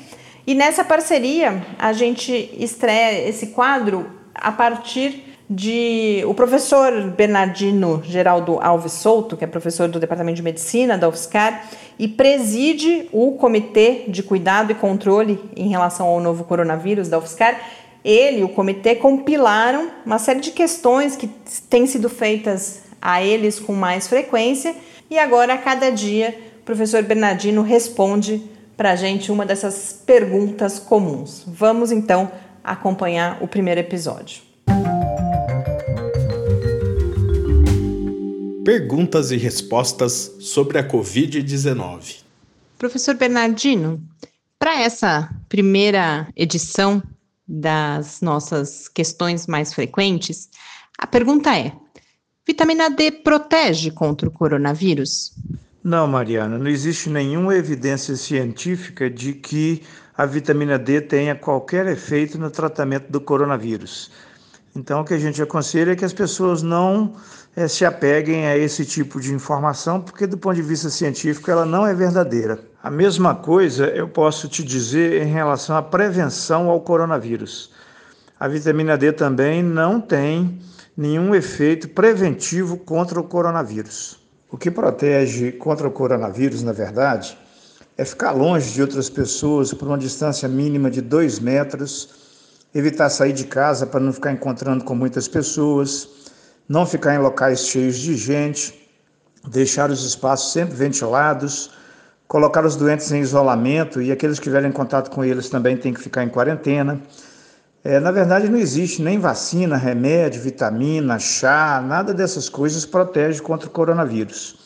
E 0.47 0.55
nessa 0.55 0.85
parceria, 0.85 1.64
a 1.79 1.94
gente 1.94 2.55
estreia 2.59 3.27
esse 3.27 3.47
quadro 3.47 4.23
a 4.35 4.53
partir 4.53 5.35
de 5.49 6.25
o 6.27 6.33
professor 6.33 7.11
Bernardino 7.11 8.03
Geraldo 8.05 8.59
Alves 8.61 8.92
Souto, 8.92 9.37
que 9.37 9.44
é 9.44 9.47
professor 9.47 9.88
do 9.88 10.01
Departamento 10.01 10.37
de 10.37 10.42
Medicina 10.42 10.97
da 10.97 11.09
UFSCar 11.09 11.66
e 11.99 12.09
preside 12.09 13.09
o 13.12 13.33
Comitê 13.33 14.05
de 14.09 14.23
Cuidado 14.23 14.73
e 14.73 14.75
Controle 14.75 15.38
em 15.55 15.68
relação 15.68 16.07
ao 16.07 16.20
novo 16.20 16.44
coronavírus 16.44 17.09
da 17.09 17.18
UFSCar. 17.18 17.61
Ele 18.03 18.40
e 18.40 18.44
o 18.44 18.49
comitê 18.51 18.94
compilaram 18.94 19.90
uma 20.05 20.18
série 20.18 20.40
de 20.40 20.51
questões 20.51 21.16
que 21.16 21.27
têm 21.70 21.87
sido 21.87 22.11
feitas 22.11 22.83
a 23.01 23.23
eles 23.23 23.59
com 23.59 23.73
mais 23.75 24.09
frequência 24.09 24.75
e 25.11 25.18
agora 25.18 25.55
a 25.55 25.59
cada 25.59 25.90
dia 25.90 26.37
o 26.61 26.64
professor 26.64 27.03
Bernardino 27.03 27.62
responde 27.62 28.42
para 28.77 28.92
a 28.92 28.97
gente 28.97 29.31
uma 29.31 29.47
dessas 29.47 30.03
perguntas 30.05 30.79
comuns. 30.79 31.44
Vamos 31.47 31.92
então 31.92 32.31
acompanhar 32.64 33.42
o 33.42 33.46
primeiro 33.46 33.81
episódio. 33.81 34.42
Perguntas 38.64 39.31
e 39.31 39.37
respostas 39.37 40.35
sobre 40.40 40.79
a 40.79 40.88
Covid-19. 40.88 42.22
Professor 42.79 43.14
Bernardino, 43.14 44.03
para 44.59 44.81
essa 44.81 45.29
primeira 45.48 46.27
edição 46.35 47.03
das 47.46 48.22
nossas 48.22 48.88
questões 48.88 49.46
mais 49.46 49.74
frequentes, 49.74 50.48
a 50.98 51.07
pergunta 51.07 51.55
é: 51.55 51.72
vitamina 52.46 52.88
D 52.88 53.11
protege 53.11 53.90
contra 53.90 54.29
o 54.29 54.33
coronavírus? 54.33 55.35
Não, 55.83 56.07
Mariana, 56.07 56.57
não 56.59 56.68
existe 56.68 57.11
nenhuma 57.11 57.55
evidência 57.55 58.16
científica 58.16 59.11
de 59.11 59.35
que 59.35 59.83
a 60.16 60.24
vitamina 60.27 60.79
D 60.79 61.00
tenha 61.00 61.35
qualquer 61.35 61.87
efeito 61.87 62.38
no 62.38 62.50
tratamento 62.50 63.11
do 63.11 63.20
coronavírus. 63.20 64.11
Então, 64.77 65.00
o 65.00 65.05
que 65.05 65.14
a 65.14 65.18
gente 65.18 65.40
aconselha 65.40 65.92
é 65.92 65.96
que 65.96 66.05
as 66.05 66.12
pessoas 66.12 66.62
não 66.62 67.14
é, 67.55 67.68
se 67.68 67.85
apeguem 67.85 68.46
a 68.46 68.57
esse 68.57 68.85
tipo 68.85 69.20
de 69.20 69.33
informação, 69.33 70.00
porque, 70.00 70.27
do 70.27 70.37
ponto 70.37 70.57
de 70.57 70.62
vista 70.62 70.90
científico, 70.90 71.50
ela 71.50 71.64
não 71.64 71.87
é 71.87 71.94
verdadeira. 71.94 72.59
A 72.83 72.90
mesma 72.90 73.35
coisa 73.35 73.87
eu 73.87 74.09
posso 74.09 74.48
te 74.48 74.64
dizer 74.64 75.22
em 75.22 75.31
relação 75.33 75.77
à 75.77 75.83
prevenção 75.83 76.68
ao 76.68 76.81
coronavírus. 76.81 77.72
A 78.38 78.48
vitamina 78.48 78.98
D 78.98 79.12
também 79.12 79.62
não 79.62 80.00
tem 80.00 80.59
nenhum 80.96 81.35
efeito 81.35 81.88
preventivo 81.88 82.77
contra 82.77 83.18
o 83.18 83.24
coronavírus. 83.24 84.20
O 84.50 84.57
que 84.57 84.70
protege 84.70 85.53
contra 85.53 85.87
o 85.87 85.90
coronavírus, 85.90 86.62
na 86.62 86.72
verdade, 86.72 87.38
é 87.97 88.05
ficar 88.05 88.33
longe 88.33 88.73
de 88.73 88.83
outras 88.83 89.09
pessoas 89.09 89.73
por 89.73 89.87
uma 89.87 89.99
distância 89.99 90.49
mínima 90.49 90.91
de 90.91 91.01
dois 91.01 91.39
metros, 91.39 92.09
evitar 92.75 93.09
sair 93.09 93.33
de 93.33 93.45
casa 93.45 93.87
para 93.87 94.01
não 94.01 94.13
ficar 94.13 94.33
encontrando 94.33 94.85
com 94.85 94.95
muitas 94.95 95.29
pessoas, 95.29 96.09
não 96.69 96.85
ficar 96.85 97.15
em 97.15 97.19
locais 97.19 97.61
cheios 97.61 97.97
de 97.97 98.17
gente, 98.17 98.91
deixar 99.49 99.91
os 99.91 100.05
espaços 100.05 100.53
sempre 100.53 100.75
ventilados, 100.75 101.71
colocar 102.27 102.65
os 102.65 102.75
doentes 102.75 103.13
em 103.13 103.21
isolamento 103.21 104.03
e 104.03 104.11
aqueles 104.11 104.39
que 104.39 104.45
tiverem 104.45 104.73
contato 104.73 105.11
com 105.11 105.25
eles 105.25 105.49
também 105.49 105.77
têm 105.77 105.95
que 105.95 106.01
ficar 106.01 106.25
em 106.25 106.29
quarentena. 106.29 107.01
É, 107.85 108.01
na 108.01 108.11
verdade, 108.11 108.49
não 108.49 108.59
existe 108.59 109.03
nem 109.03 109.21
vacina, 109.21 109.77
remédio, 109.77 110.43
vitamina, 110.43 111.19
chá, 111.19 111.85
nada 111.87 112.15
dessas 112.15 112.49
coisas 112.49 112.87
protege 112.87 113.41
contra 113.43 113.69
o 113.69 113.71
coronavírus. 113.71 114.63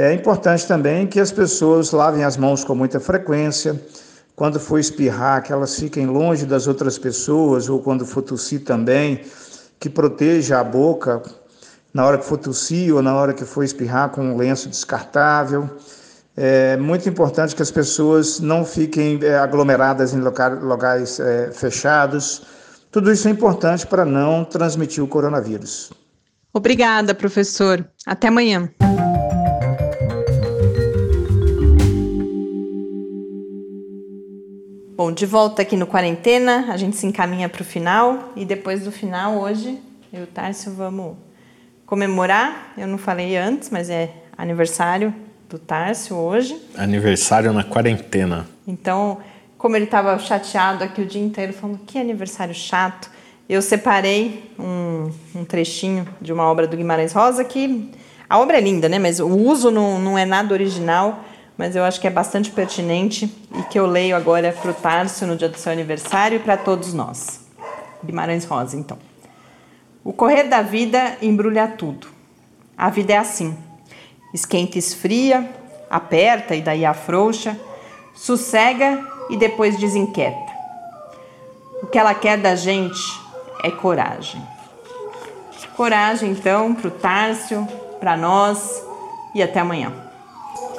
É 0.00 0.12
importante 0.12 0.64
também 0.64 1.08
que 1.08 1.18
as 1.18 1.32
pessoas 1.32 1.90
lavem 1.90 2.22
as 2.22 2.36
mãos 2.36 2.62
com 2.62 2.72
muita 2.72 3.00
frequência. 3.00 3.82
Quando 4.36 4.60
for 4.60 4.78
espirrar, 4.78 5.42
que 5.42 5.52
elas 5.52 5.74
fiquem 5.74 6.06
longe 6.06 6.46
das 6.46 6.68
outras 6.68 6.96
pessoas, 6.96 7.68
ou 7.68 7.80
quando 7.80 8.06
for 8.06 8.22
tossir 8.22 8.62
também, 8.62 9.22
que 9.80 9.90
proteja 9.90 10.60
a 10.60 10.62
boca 10.62 11.20
na 11.92 12.06
hora 12.06 12.16
que 12.16 12.24
for 12.24 12.38
tossir 12.38 12.94
ou 12.94 13.02
na 13.02 13.12
hora 13.12 13.34
que 13.34 13.44
for 13.44 13.64
espirrar 13.64 14.10
com 14.10 14.22
um 14.22 14.36
lenço 14.36 14.68
descartável. 14.68 15.68
É 16.36 16.76
muito 16.76 17.08
importante 17.08 17.56
que 17.56 17.62
as 17.62 17.72
pessoas 17.72 18.38
não 18.38 18.64
fiquem 18.64 19.18
é, 19.20 19.36
aglomeradas 19.36 20.14
em 20.14 20.20
locais 20.20 21.18
é, 21.18 21.50
fechados. 21.50 22.42
Tudo 22.92 23.10
isso 23.10 23.26
é 23.26 23.32
importante 23.32 23.84
para 23.84 24.04
não 24.04 24.44
transmitir 24.44 25.02
o 25.02 25.08
coronavírus. 25.08 25.92
Obrigada, 26.54 27.16
professor. 27.16 27.84
Até 28.06 28.28
amanhã. 28.28 28.70
Bom, 34.98 35.12
de 35.12 35.26
volta 35.26 35.62
aqui 35.62 35.76
no 35.76 35.86
Quarentena, 35.86 36.72
a 36.72 36.76
gente 36.76 36.96
se 36.96 37.06
encaminha 37.06 37.48
para 37.48 37.62
o 37.62 37.64
final 37.64 38.32
e 38.34 38.44
depois 38.44 38.82
do 38.82 38.90
final, 38.90 39.38
hoje, 39.38 39.78
eu 40.12 40.22
e 40.22 40.24
o 40.24 40.26
Tárcio 40.26 40.72
vamos 40.74 41.16
comemorar. 41.86 42.72
Eu 42.76 42.88
não 42.88 42.98
falei 42.98 43.36
antes, 43.36 43.70
mas 43.70 43.88
é 43.88 44.10
aniversário 44.36 45.14
do 45.48 45.56
Tárcio 45.56 46.16
hoje. 46.16 46.60
Aniversário 46.76 47.52
na 47.52 47.62
quarentena. 47.62 48.48
Então, 48.66 49.18
como 49.56 49.76
ele 49.76 49.84
estava 49.84 50.18
chateado 50.18 50.82
aqui 50.82 51.00
o 51.00 51.06
dia 51.06 51.22
inteiro, 51.22 51.52
falando 51.52 51.78
que 51.86 51.96
aniversário 51.96 52.52
chato, 52.52 53.08
eu 53.48 53.62
separei 53.62 54.50
um, 54.58 55.12
um, 55.32 55.44
trechinho 55.44 56.08
de 56.20 56.32
uma 56.32 56.42
obra 56.42 56.66
do 56.66 56.76
Guimarães 56.76 57.12
Rosa 57.12 57.44
que 57.44 57.88
a 58.28 58.36
obra 58.36 58.58
é 58.58 58.60
linda, 58.60 58.88
né? 58.88 58.98
Mas 58.98 59.20
o 59.20 59.28
uso 59.28 59.70
não, 59.70 60.00
não 60.00 60.18
é 60.18 60.24
nada 60.24 60.52
original 60.52 61.22
mas 61.58 61.74
eu 61.74 61.82
acho 61.82 62.00
que 62.00 62.06
é 62.06 62.10
bastante 62.10 62.52
pertinente 62.52 63.28
e 63.52 63.62
que 63.64 63.76
eu 63.76 63.84
leio 63.84 64.14
agora 64.14 64.52
para 64.52 64.70
o 64.70 64.74
Tarso 64.74 65.26
no 65.26 65.34
dia 65.34 65.48
do 65.48 65.58
seu 65.58 65.72
aniversário 65.72 66.36
e 66.36 66.38
para 66.38 66.56
todos 66.56 66.94
nós. 66.94 67.40
Guimarães 68.02 68.44
Rosa, 68.44 68.76
então. 68.76 68.96
O 70.04 70.12
correr 70.12 70.44
da 70.44 70.62
vida 70.62 71.18
embrulha 71.20 71.66
tudo. 71.66 72.06
A 72.76 72.88
vida 72.88 73.14
é 73.14 73.16
assim: 73.16 73.58
esquenta 74.32 74.76
e 74.76 74.78
esfria, 74.78 75.50
aperta 75.90 76.54
e 76.54 76.62
daí 76.62 76.84
afrouxa, 76.84 77.58
sossega 78.14 79.04
e 79.28 79.36
depois 79.36 79.76
desinquieta. 79.76 80.52
O 81.82 81.88
que 81.88 81.98
ela 81.98 82.14
quer 82.14 82.38
da 82.38 82.54
gente 82.54 83.00
é 83.64 83.70
coragem. 83.70 84.40
Coragem, 85.76 86.30
então, 86.30 86.74
para 86.74 86.88
o 86.88 86.90
Tárcio, 86.90 87.66
para 87.98 88.16
nós 88.16 88.82
e 89.34 89.42
até 89.42 89.60
amanhã. 89.60 90.07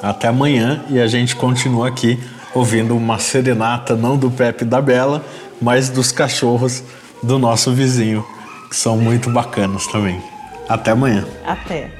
Até 0.02 0.28
amanhã 0.28 0.82
e 0.88 0.98
a 0.98 1.06
gente 1.06 1.36
continua 1.36 1.88
aqui 1.88 2.18
ouvindo 2.54 2.96
uma 2.96 3.18
serenata 3.18 3.94
não 3.94 4.16
do 4.16 4.30
Pepe 4.30 4.64
da 4.64 4.80
Bela, 4.80 5.24
mas 5.60 5.88
dos 5.90 6.10
cachorros 6.10 6.82
do 7.22 7.38
nosso 7.38 7.72
vizinho, 7.72 8.24
que 8.68 8.76
são 8.76 8.96
muito 8.96 9.30
bacanas 9.30 9.86
também. 9.86 10.20
Até 10.68 10.92
amanhã. 10.92 11.26
Até. 11.44 11.90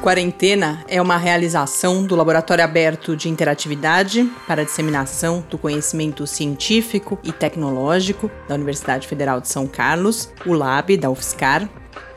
Quarentena 0.00 0.82
é 0.88 1.02
uma 1.02 1.18
realização 1.18 2.02
do 2.02 2.16
Laboratório 2.16 2.64
Aberto 2.64 3.14
de 3.14 3.28
Interatividade 3.28 4.30
para 4.46 4.62
a 4.62 4.64
Disseminação 4.64 5.44
do 5.50 5.58
Conhecimento 5.58 6.26
Científico 6.26 7.18
e 7.22 7.30
Tecnológico 7.30 8.30
da 8.48 8.54
Universidade 8.54 9.06
Federal 9.06 9.40
de 9.40 9.48
São 9.48 9.66
Carlos, 9.66 10.32
o 10.46 10.54
LAB 10.54 10.96
da 10.96 11.10
UFSCar, 11.10 11.68